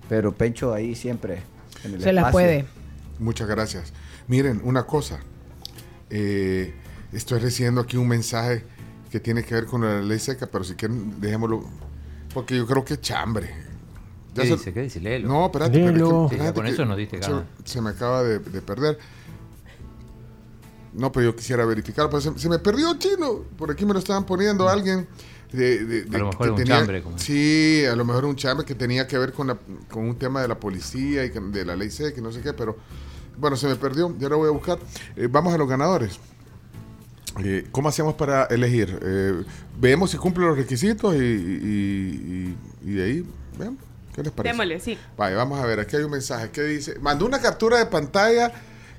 pero 0.09 0.33
Pencho 0.33 0.73
ahí 0.75 0.95
siempre 0.95 1.43
en 1.85 1.95
el 1.95 2.03
Se 2.03 2.13
la 2.13 2.23
espacio. 2.23 2.33
puede. 2.35 2.65
Muchas 3.19 3.49
gracias. 3.49 3.93
Miren, 4.29 4.61
una 4.65 4.85
cosa. 4.85 5.19
Eh, 6.11 6.75
estoy 7.13 7.41
recibiendo 7.41 7.81
aquí 7.81 7.97
un 7.97 8.09
mensaje 8.09 8.65
que 9.11 9.21
tiene 9.21 9.43
que 9.43 9.55
ver 9.55 9.67
con 9.67 9.83
la 9.83 10.01
ley 10.01 10.19
seca, 10.19 10.47
pero 10.51 10.65
si 10.65 10.75
quieren, 10.75 11.21
dejémoslo. 11.21 11.65
Porque 12.35 12.57
yo 12.57 12.67
creo 12.67 12.85
que 12.85 12.95
es 12.95 13.01
chambre. 13.01 13.51
Ya 14.39 14.43
¿Qué 14.45 14.49
se- 14.51 14.57
dice? 14.57 14.73
¿Qué 14.73 14.83
dice? 14.83 15.01
Léelo. 15.01 15.29
No, 15.29 15.47
espérate, 15.47 15.73
pero 15.79 15.89
es 15.91 15.95
que- 15.95 16.53
con 16.53 16.65
que 16.65 16.71
eso 16.71 16.85
nos 16.85 16.97
diste 16.97 17.23
se, 17.23 17.31
se 17.65 17.81
me 17.81 17.91
acaba 17.91 18.23
de, 18.23 18.39
de 18.39 18.63
perder. 18.63 18.99
No, 20.95 21.13
pero 21.13 21.27
yo 21.27 21.37
quisiera 21.37 21.65
verificar. 21.65 22.09
Pues 22.11 22.25
se, 22.25 22.39
se 22.39 22.49
me 22.49 22.59
perdió 22.59 22.95
chino. 22.99 23.45
Por 23.57 23.71
aquí 23.71 23.85
me 23.85 23.93
lo 23.93 23.99
estaban 23.99 24.25
poniendo 24.25 24.69
alguien. 24.69 25.07
De, 25.53 25.85
de- 25.85 26.05
de- 26.05 26.17
A 26.17 26.19
lo 26.21 26.27
mejor 26.27 26.47
que 26.47 26.51
un 26.51 26.57
tenía- 26.57 26.77
chambre, 26.79 27.03
como- 27.03 27.19
Sí, 27.19 27.83
a 27.91 27.97
lo 27.97 28.05
mejor 28.05 28.27
un 28.27 28.37
chambre 28.37 28.67
que 28.67 28.75
tenía 28.75 29.07
que 29.07 29.17
ver 29.17 29.33
con, 29.33 29.47
la- 29.47 29.59
con 29.91 30.05
un 30.07 30.17
tema 30.19 30.43
de 30.43 30.49
la 30.49 30.59
policía 30.61 31.25
y 31.25 31.31
que- 31.31 31.41
de 31.41 31.65
la 31.65 31.75
ley 31.75 31.91
seca 31.91 32.19
y 32.19 32.23
no 32.23 32.31
sé 32.33 32.43
qué, 32.43 32.53
pero 32.53 32.77
bueno, 33.39 33.57
se 33.57 33.67
me 33.67 33.77
perdió. 33.77 34.15
Ya 34.19 34.29
lo 34.29 34.37
voy 34.39 34.49
a 34.49 34.53
buscar. 34.53 34.79
Eh, 35.17 35.27
vamos 35.31 35.55
a 35.55 35.59
los 35.59 35.67
ganadores. 35.69 36.19
Eh, 37.43 37.67
¿Cómo 37.71 37.89
hacemos 37.89 38.15
para 38.15 38.45
elegir? 38.47 38.99
Eh, 39.03 39.43
vemos 39.81 40.11
si 40.11 40.17
cumple 40.19 40.45
los 40.45 40.57
requisitos 40.59 41.15
y, 41.15 41.19
y- 41.19 42.55
y- 42.83 42.91
y 42.91 42.93
de 42.95 43.05
ahí, 43.05 43.27
veamos. 43.59 43.79
¿Qué 44.19 44.25
les 44.25 44.33
parece? 44.33 44.53
Démosle, 44.53 44.81
sí. 44.81 44.99
Vaya, 45.17 45.37
vamos 45.37 45.61
a 45.61 45.67
ver, 45.67 45.79
aquí 45.79 45.95
hay 45.95 46.03
un 46.03 46.11
mensaje 46.11 46.51
que 46.51 46.63
dice, 46.63 46.99
mandó 46.99 47.25
una 47.25 47.41
captura 47.41 47.79
de 47.79 47.87
pantalla, 47.87 48.51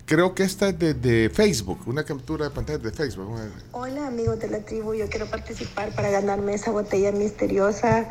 creo 0.06 0.34
que 0.34 0.44
esta 0.44 0.70
es 0.70 0.80
de, 0.80 0.94
de 0.94 1.30
Facebook, 1.30 1.82
una 1.88 2.06
captura 2.06 2.46
de 2.46 2.52
pantalla 2.52 2.80
de 2.80 2.92
Facebook. 2.92 3.26
Vamos 3.26 3.42
a 3.42 3.44
ver. 3.44 3.54
Hola 3.74 4.08
amigos 4.08 4.40
de 4.40 4.48
la 4.48 4.60
tribu, 4.60 4.94
yo 4.94 5.10
quiero 5.10 5.26
participar 5.26 5.94
para 5.94 6.10
ganarme 6.10 6.54
esa 6.54 6.72
botella 6.72 7.12
misteriosa 7.12 8.06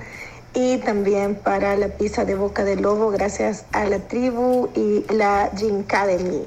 y 0.52 0.76
también 0.78 1.36
para 1.36 1.76
la 1.76 1.88
pizza 1.88 2.26
de 2.26 2.34
boca 2.34 2.62
de 2.62 2.76
lobo 2.76 3.10
gracias 3.10 3.64
a 3.72 3.86
la 3.86 4.00
tribu 4.00 4.68
y 4.74 5.10
la 5.10 5.50
Gym 5.56 5.80
Academy. 5.80 6.42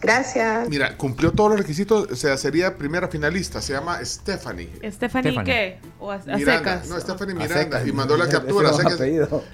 Gracias. 0.00 0.68
Mira, 0.68 0.96
cumplió 0.96 1.32
todos 1.32 1.50
los 1.50 1.58
requisitos, 1.60 2.10
o 2.10 2.16
sea, 2.16 2.36
sería 2.36 2.76
primera 2.76 3.08
finalista, 3.08 3.60
se 3.60 3.72
llama 3.72 3.98
Stephanie. 4.04 4.70
Stephanie, 4.90 5.32
Stephanie. 5.32 5.44
¿qué? 5.44 5.78
¿O 5.98 6.10
a, 6.12 6.16
a 6.16 6.36
Miranda, 6.36 6.58
secas? 6.82 6.88
no, 6.88 7.00
Stephanie 7.00 7.34
Miranda, 7.34 7.78
secas. 7.78 7.86
y 7.86 7.92
mandó 7.92 8.16
la 8.16 8.28
captura. 8.28 8.70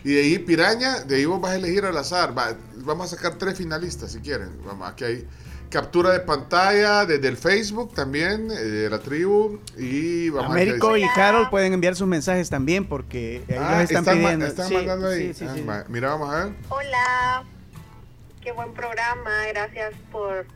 y 0.05 0.13
de 0.15 0.21
ahí 0.21 0.39
Piraña, 0.39 1.01
de 1.01 1.17
ahí 1.17 1.25
vos 1.25 1.41
vas 1.41 1.53
a 1.53 1.57
elegir 1.57 1.85
al 1.85 1.97
azar. 1.97 2.37
va- 2.37 2.57
vamos 2.77 3.13
a 3.13 3.17
sacar 3.17 3.37
tres 3.39 3.57
finalistas 3.57 4.13
si 4.13 4.19
quieren. 4.21 4.51
Vamos, 4.65 4.89
aquí 4.91 5.05
hay 5.05 5.27
captura 5.71 6.11
de 6.11 6.21
pantalla 6.21 7.07
desde 7.07 7.29
el 7.29 7.37
Facebook 7.39 7.95
también, 7.95 8.51
eh, 8.51 8.55
de 8.57 8.91
la 8.91 8.99
tribu. 8.99 9.59
Y 9.79 10.29
vamos 10.29 10.51
a 10.51 10.53
Américo 10.53 10.97
y 10.99 11.07
Carol 11.15 11.49
pueden 11.49 11.73
enviar 11.73 11.95
sus 11.97 12.07
mensajes 12.09 12.51
también 12.51 12.87
porque 12.87 13.43
ahí 13.49 13.55
Ah, 13.59 13.81
los 13.81 13.91
están, 13.91 14.05
ma- 14.05 14.13
pidiendo. 14.13 14.47
están 14.47 14.69
Sí, 14.69 14.75
mandando 14.75 15.07
ahí. 15.09 15.33
sí, 15.33 15.47
sí, 15.55 15.65
Ah, 15.69 15.85
Mira, 15.89 16.11
vamos 16.11 16.35
a 16.35 16.45
ver. 16.45 16.53
Hola, 16.69 17.45
qué 18.43 18.53
buen 18.53 18.73
programa, 18.75 19.31
gracias 19.53 19.95
por 20.11 20.47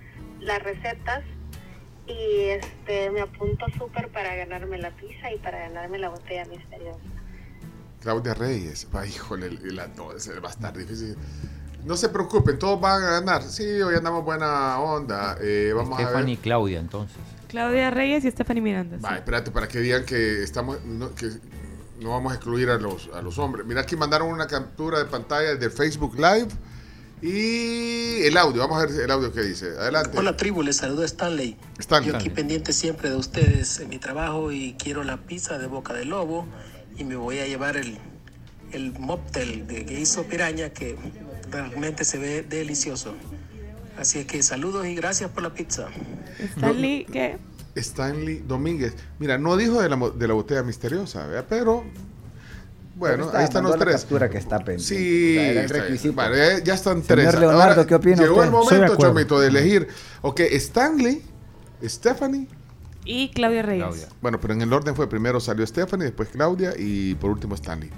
las 0.41 0.63
recetas 0.63 1.23
y 2.07 2.45
este 2.51 3.11
me 3.11 3.21
apunto 3.21 3.67
súper 3.79 4.09
para 4.09 4.35
ganarme 4.35 4.79
la 4.79 4.91
pizza 4.91 5.33
y 5.33 5.39
para 5.39 5.59
ganarme 5.61 5.99
la 5.99 6.09
botella 6.09 6.45
misteriosa. 6.47 7.01
Claudia 8.01 8.35
Reyes. 8.35 8.87
Va, 8.95 9.07
híjole, 9.07 9.51
la, 9.73 9.89
no, 9.89 10.13
ese 10.13 10.39
va 10.41 10.49
a 10.49 10.53
estar 10.53 10.77
difícil. 10.77 11.17
No 11.85 11.97
se 11.97 12.09
preocupen, 12.09 12.59
todos 12.59 12.81
van 12.81 13.03
a 13.03 13.11
ganar. 13.21 13.43
Sí, 13.43 13.65
hoy 13.65 13.95
andamos 13.95 14.25
buena 14.25 14.79
onda. 14.81 15.37
Eh, 15.41 15.73
vamos 15.75 15.99
Stephanie 15.99 16.19
a 16.19 16.33
y 16.33 16.37
ver. 16.37 16.43
Claudia, 16.43 16.81
entonces. 16.81 17.17
Claudia 17.49 17.91
Reyes 17.91 18.25
y 18.25 18.31
Stephanie 18.31 18.61
Miranda. 18.63 18.99
sí. 18.99 19.05
Va, 19.05 19.17
espérate, 19.17 19.51
para 19.51 19.69
que 19.69 19.79
digan 19.81 20.05
que 20.05 20.43
estamos 20.43 20.85
no, 20.85 21.15
que 21.15 21.29
no 22.01 22.11
vamos 22.11 22.33
a 22.33 22.37
excluir 22.37 22.69
a 22.71 22.77
los, 22.77 23.09
a 23.15 23.23
los 23.23 23.39
hombres. 23.39 23.65
Mira, 23.67 23.81
aquí 23.83 23.97
mandaron 23.97 24.29
una 24.29 24.47
captura 24.47 24.99
de 24.99 25.05
pantalla 25.07 25.55
de 25.55 25.71
Facebook 25.71 26.15
Live 26.17 26.49
y 27.23 28.23
el 28.23 28.37
audio. 28.37 28.63
Vamos 28.63 28.83
a 28.83 28.87
ver 28.87 29.01
el 29.01 29.11
audio 29.11 29.33
que 29.33 29.43
dice. 29.43 29.71
Adelante. 29.79 30.17
Hola 30.19 30.37
tribu, 30.37 30.63
les 30.63 30.77
saludo 30.77 31.05
Stanley. 31.05 31.57
Stanley. 31.79 32.11
Yo 32.11 32.17
aquí 32.17 32.31
pendiente 32.31 32.73
siempre 32.73 33.11
de 33.11 33.17
ustedes 33.17 33.81
en 33.81 33.89
mi 33.89 33.99
trabajo 33.99 34.53
y 34.53 34.75
quiero 34.79 35.05
la 35.05 35.17
pizza 35.17 35.59
de 35.59 35.67
boca 35.67 35.95
de 35.95 36.05
lobo 36.05 36.47
y 36.97 37.05
me 37.05 37.17
voy 37.17 37.39
a 37.39 37.47
llevar 37.47 37.77
el, 37.77 37.99
el 38.73 38.93
mocktail 38.99 39.67
de 39.67 39.87
que 39.87 40.01
hizo 40.01 40.25
Piraña 40.25 40.71
que 40.71 40.97
realmente 41.51 42.05
se 42.05 42.19
ve 42.19 42.43
delicioso. 42.43 43.15
Así 43.99 44.19
es 44.19 44.27
que 44.27 44.43
saludos 44.43 44.87
y 44.87 44.95
gracias 44.95 45.31
por 45.31 45.43
la 45.43 45.55
pizza. 45.55 45.89
Stanley, 46.57 47.07
¿qué? 47.07 47.39
Stanley 47.75 48.43
Domínguez. 48.47 48.95
Mira, 49.19 49.39
no 49.39 49.57
dijo 49.57 49.81
de 49.81 49.89
la, 49.89 49.97
de 49.97 50.29
la 50.29 50.35
botella 50.35 50.63
misteriosa, 50.63 51.27
¿verdad? 51.27 51.47
Pero, 51.49 51.85
bueno, 52.97 53.27
está, 53.27 53.39
ahí 53.39 53.45
están 53.45 53.63
los 53.65 53.73
la 53.73 53.79
tres. 53.79 53.97
captura 54.01 54.29
que 54.31 54.39
está 54.39 54.59
pendiente. 54.59 54.83
Sí, 54.85 55.39
O 55.39 55.69
sea, 55.69 55.87
está 55.89 56.35
ya, 56.59 56.65
ya 56.65 56.75
están 56.75 57.03
Señor 57.03 57.07
tres. 57.07 57.35
Leonardo, 57.41 57.63
Ahora, 57.63 57.87
¿qué 57.87 57.95
opina 57.95 58.17
Llegó 58.23 58.35
usted? 58.37 58.45
el 58.47 58.51
momento. 58.51 58.97
Chomito, 58.97 59.39
de 59.41 59.49
elegir. 59.49 59.89
Ok, 60.23 60.41
Stanley, 60.41 61.23
Stephanie. 61.85 62.49
Y 63.05 63.31
Claudia 63.31 63.63
Reyes. 63.63 63.85
Claudia. 63.87 64.09
Bueno, 64.21 64.41
pero 64.41 64.55
en 64.55 64.63
el 64.63 64.73
orden 64.73 64.97
fue 64.97 65.09
primero 65.09 65.39
salió 65.41 65.65
Stephanie, 65.67 66.07
después 66.07 66.29
Claudia 66.31 66.73
y 66.77 67.15
por 67.17 67.31
último 67.31 67.55
Stanley. 67.55 67.91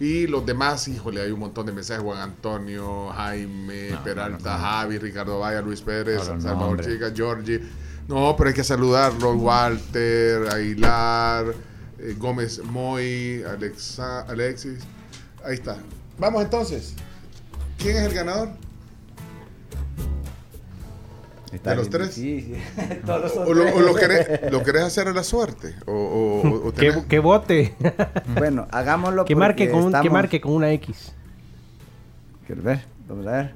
Y 0.00 0.26
los 0.26 0.44
demás, 0.44 0.88
híjole, 0.88 1.20
hay 1.22 1.30
un 1.30 1.40
montón 1.40 1.66
de 1.66 1.72
mensajes. 1.72 2.02
Juan 2.02 2.18
Antonio, 2.18 3.08
Jaime, 3.10 3.90
No, 3.92 4.04
Peralta, 4.04 4.52
no, 4.52 4.58
no. 4.58 4.64
Javi, 4.64 4.98
Ricardo 4.98 5.38
Vaya, 5.38 5.62
Luis 5.62 5.80
Pérez, 5.80 6.22
Salvador. 6.24 6.84
Chica, 6.84 7.12
Georgie. 7.14 7.60
No, 8.08 8.34
pero 8.36 8.48
hay 8.48 8.54
que 8.54 8.64
saludarlos. 8.64 9.36
Walter, 9.36 10.48
Aguilar, 10.52 11.46
eh, 11.98 12.14
Gómez 12.18 12.60
Moy, 12.64 13.42
Alexa, 13.44 14.20
Alexis. 14.22 14.80
Ahí 15.44 15.54
está. 15.54 15.76
Vamos 16.18 16.42
entonces. 16.44 16.94
¿Quién 17.78 17.96
es 17.96 18.02
el 18.04 18.14
ganador? 18.14 18.50
Está 21.52 21.70
¿De 21.70 21.76
los 21.76 21.88
tres? 21.90 22.16
difícil. 22.16 22.56
Todos 23.06 23.32
son 23.32 23.46
¿O 23.48 23.54
lo, 23.54 23.64
o 23.74 23.80
lo 23.80 23.94
tres. 23.94 24.26
querés, 24.26 24.52
lo 24.52 24.62
querés 24.62 24.82
hacer 24.82 25.08
a 25.08 25.12
la 25.12 25.22
suerte? 25.22 25.74
¿O, 25.86 25.92
o- 25.92 26.42
o- 26.48 26.68
o 26.68 26.72
Que, 26.74 26.90
tenés- 26.92 27.06
que 27.06 27.18
vote. 27.18 27.74
Bueno, 28.36 28.66
hagámoslo 28.70 29.24
que, 29.24 29.36
marque 29.36 29.70
con 29.70 29.84
un, 29.84 30.02
que 30.02 30.10
marque 30.10 30.40
con 30.40 30.52
una 30.52 30.70
X. 30.72 31.12
Quiero 32.46 32.62
ver, 32.62 32.84
vamos 33.08 33.26
a 33.26 33.30
ver. 33.32 33.54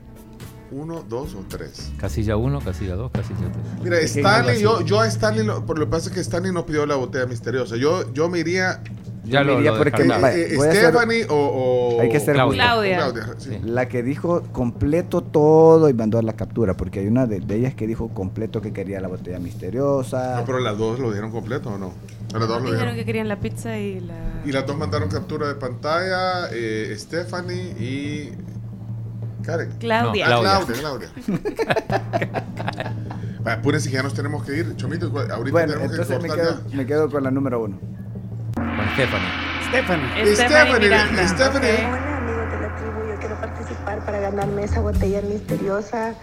Uno, 0.73 1.05
dos 1.09 1.35
o 1.35 1.45
tres? 1.49 1.91
Casilla 1.99 2.37
1, 2.37 2.61
casilla 2.61 2.95
2, 2.97 3.11
casilla 3.13 3.39
3. 3.53 3.83
Mira, 3.83 3.97
¿De 3.97 4.01
qué 4.03 4.07
Stanley, 4.07 4.61
yo, 4.63 4.81
yo 4.85 5.01
a 5.01 5.07
Stanley, 5.09 5.45
lo- 5.45 5.65
por 5.67 5.79
lo 5.79 5.87
que 5.87 5.91
pasa 5.91 6.09
es 6.09 6.15
que 6.15 6.21
Stanley 6.21 6.53
no 6.53 6.65
pidió 6.67 6.87
la 6.87 6.97
botella 6.97 7.27
misteriosa. 7.27 7.77
Yo, 7.77 8.13
yo 8.13 8.29
me 8.29 8.39
iría 8.39 8.83
Ya 9.25 9.43
lo, 9.45 9.57
diría 9.57 9.73
lo 9.73 9.79
porque- 9.79 10.03
eh, 10.03 10.49
eh, 10.53 10.73
Stephanie 10.73 11.27
o, 11.29 11.35
o- 11.97 12.01
Hay 12.01 12.09
que 12.09 12.21
ser 12.21 12.35
Claudia. 12.35 12.63
Claudia. 12.63 12.97
Claudia, 12.97 13.35
sí. 13.39 13.59
La 13.65 13.89
que 13.89 14.03
dijo 14.03 14.43
completo 14.53 15.23
todo 15.23 15.89
y 15.89 15.95
mandó 15.95 16.19
a 16.19 16.23
la 16.23 16.33
captura, 16.35 16.75
porque 16.77 17.01
hay 17.01 17.07
una 17.09 17.27
de, 17.27 17.41
de 17.41 17.57
ellas 17.57 17.75
que 17.75 17.87
dijo 17.87 18.09
completo 18.09 18.61
que 18.61 18.73
quería 18.73 19.01
la 19.01 19.09
botella 19.09 19.39
misteriosa. 19.39 20.37
No, 20.41 20.45
pero 20.45 20.61
las 20.61 20.79
dos 20.79 20.99
lo 20.99 21.11
dijeron 21.11 21.31
completo 21.31 21.71
o 21.71 21.79
no? 21.79 21.93
Las 22.33 22.41
dos 22.47 22.49
lo 22.49 22.71
Dijeron 22.71 22.73
dijeron. 22.73 22.95
que 22.97 23.05
querían 23.05 23.29
la 23.29 23.41
pizza 23.41 23.77
y 23.77 24.01
la... 24.01 24.15
Y 24.45 24.53
las 24.53 24.65
dos 24.67 24.77
mandaron 24.79 25.09
captura 25.09 25.49
de 25.49 25.57
pantalla, 25.57 26.49
eh, 26.53 26.95
Stephanie 26.97 27.75
y 27.79 28.31
Karen. 29.51 29.73
Claudia. 29.79 30.29
No, 30.29 30.37
Ah, 30.37 30.61
Claudia. 30.67 30.81
Claudia, 30.81 31.09
Claudia. 31.27 32.45
Vaya, 33.43 33.57
apúrense 33.59 33.89
que 33.89 33.97
ya 33.97 34.03
nos 34.03 34.15
tenemos 34.15 34.45
que 34.45 34.57
ir. 34.59 34.77
Chomito, 34.77 35.07
ahorita 35.07 35.51
bueno, 35.51 35.73
tenemos 35.73 35.91
entonces 35.93 36.19
que 36.19 36.29
me 36.29 36.35
quedo, 36.35 36.61
ya. 36.69 36.77
me 36.77 36.87
quedo 36.87 37.11
con 37.11 37.25
la 37.25 37.31
número 37.31 37.63
uno. 37.63 37.79
Con 38.55 38.89
Stephanie. 38.95 39.29
Stephanie. 39.69 40.37
Stephanie. 40.37 41.29
Stephanie. 41.29 41.87
Hola 41.87 42.17
amigos 42.19 42.51
de 42.51 42.61
la 42.61 42.77
tribu, 42.77 43.09
yo 43.09 43.17
quiero 43.19 43.41
participar 43.41 44.05
para 44.05 44.21
ganarme 44.21 44.65
esa 44.65 44.81
botella 44.81 45.23
misteriosa 45.23 46.15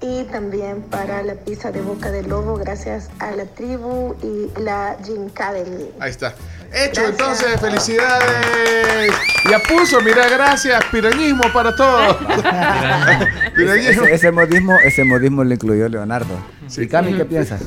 y 0.00 0.24
también 0.24 0.82
para 0.82 1.22
la 1.22 1.34
pizza 1.34 1.70
de 1.70 1.80
boca 1.82 2.10
de 2.10 2.22
lobo 2.24 2.56
gracias 2.56 3.10
a 3.20 3.30
la 3.30 3.44
tribu 3.46 4.14
y 4.22 4.50
la 4.60 4.96
Gin 5.04 5.28
Academy. 5.30 5.90
Ahí 6.00 6.10
está. 6.10 6.34
Hecho, 6.76 7.02
Gracias. 7.02 7.10
entonces, 7.10 7.60
felicidades. 7.60 9.14
Ya 9.50 9.58
puso, 9.60 10.00
mira, 10.02 10.28
gracias, 10.28 10.84
pirañismo 10.92 11.44
para 11.52 11.74
todos. 11.74 12.16
pirañismo. 13.56 14.04
Ese, 14.04 14.14
ese 14.14 14.30
modismo, 14.32 14.74
ese 14.84 15.04
modismo 15.04 15.42
lo 15.42 15.54
incluyó 15.54 15.88
Leonardo. 15.88 16.38
Sí. 16.66 16.82
¿Y 16.82 16.88
Cami 16.88 17.14
qué 17.14 17.24
piensas? 17.24 17.62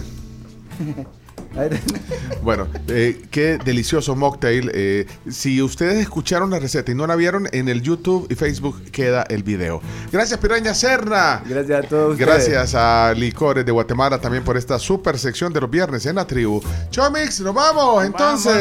Bueno, 2.41 2.67
eh, 2.87 3.21
qué 3.31 3.57
delicioso 3.57 4.15
mocktail. 4.15 4.71
Eh, 4.73 5.05
si 5.29 5.61
ustedes 5.61 5.97
escucharon 5.97 6.49
la 6.49 6.59
receta 6.59 6.91
y 6.91 6.95
no 6.95 7.05
la 7.05 7.15
vieron, 7.15 7.47
en 7.51 7.67
el 7.67 7.81
YouTube 7.81 8.27
y 8.29 8.35
Facebook 8.35 8.81
queda 8.91 9.23
el 9.23 9.43
video. 9.43 9.81
Gracias, 10.11 10.39
Piraña 10.39 10.73
Serna. 10.73 11.43
Gracias 11.45 11.85
a 11.85 11.87
todos. 11.87 12.13
ustedes. 12.13 12.27
Gracias 12.27 12.75
a 12.75 13.13
Licores 13.15 13.65
de 13.65 13.71
Guatemala 13.71 14.19
también 14.19 14.43
por 14.43 14.57
esta 14.57 14.79
super 14.79 15.17
sección 15.19 15.51
de 15.51 15.61
los 15.61 15.69
viernes 15.69 16.05
en 16.05 16.15
la 16.15 16.25
tribu. 16.25 16.61
Chomix, 16.91 17.41
nos 17.41 17.53
vamos 17.53 18.05
entonces. 18.05 18.55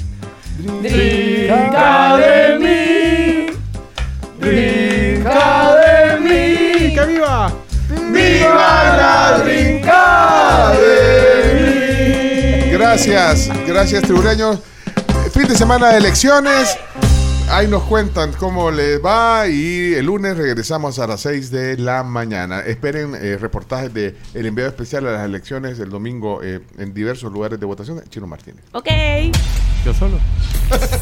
Trinca 0.81 2.17
de 2.17 2.59
mí. 2.59 3.45
Trinca 4.41 5.75
de 5.77 6.19
mí. 6.19 6.93
¡Que 6.93 7.05
viva! 7.07 7.53
¡Viva 8.11 8.97
la 8.99 9.39
trinca 9.45 10.73
de 10.73 11.53
mí! 11.53 12.73
Gracias, 12.73 13.49
gracias, 13.65 14.03
tribureños. 14.03 14.59
Fin 15.41 15.49
de 15.49 15.57
semana 15.57 15.87
de 15.89 15.97
elecciones. 15.97 16.77
Ahí 17.49 17.67
nos 17.67 17.81
cuentan 17.81 18.31
cómo 18.33 18.69
les 18.69 19.03
va 19.03 19.47
y 19.47 19.95
el 19.95 20.05
lunes 20.05 20.37
regresamos 20.37 20.99
a 20.99 21.07
las 21.07 21.21
6 21.21 21.49
de 21.49 21.77
la 21.79 22.03
mañana. 22.03 22.59
Esperen 22.59 23.15
eh, 23.15 23.37
reportajes 23.37 23.91
de 23.91 24.15
el 24.35 24.45
enviado 24.45 24.69
especial 24.69 25.07
a 25.07 25.13
las 25.13 25.25
elecciones 25.25 25.79
el 25.79 25.89
domingo 25.89 26.43
eh, 26.43 26.59
en 26.77 26.93
diversos 26.93 27.33
lugares 27.33 27.59
de 27.59 27.65
votación. 27.65 28.03
Chino 28.09 28.27
Martínez. 28.27 28.63
Ok. 28.73 28.87
Yo 29.83 29.95
solo. 29.95 30.19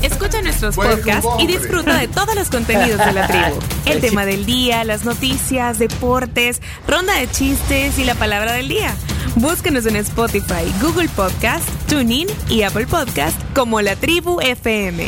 Escucha 0.01 0.41
nuestros 0.41 0.77
Buen 0.77 0.91
podcasts 0.91 1.27
y 1.39 1.45
disfruta 1.45 1.97
de 1.97 2.07
todos 2.07 2.33
los 2.33 2.49
contenidos 2.49 3.05
de 3.05 3.11
la 3.11 3.27
tribu. 3.27 3.59
El 3.87 3.99
tema 3.99 4.25
del 4.25 4.45
día, 4.45 4.85
las 4.85 5.03
noticias, 5.03 5.79
deportes, 5.79 6.61
ronda 6.87 7.13
de 7.15 7.29
chistes 7.29 7.99
y 7.99 8.05
la 8.05 8.15
palabra 8.15 8.53
del 8.53 8.69
día. 8.69 8.95
Búscanos 9.41 9.85
en 9.85 9.95
Spotify, 9.95 10.69
Google 10.81 11.07
Podcast, 11.15 11.63
TuneIn 11.87 12.27
y 12.49 12.63
Apple 12.63 12.85
Podcast 12.87 13.39
como 13.55 13.79
La 13.79 13.95
Tribu 13.95 14.41
FM. 14.41 15.07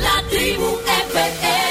La 0.00 0.22
tribu 0.30 0.78
FM. 1.08 1.61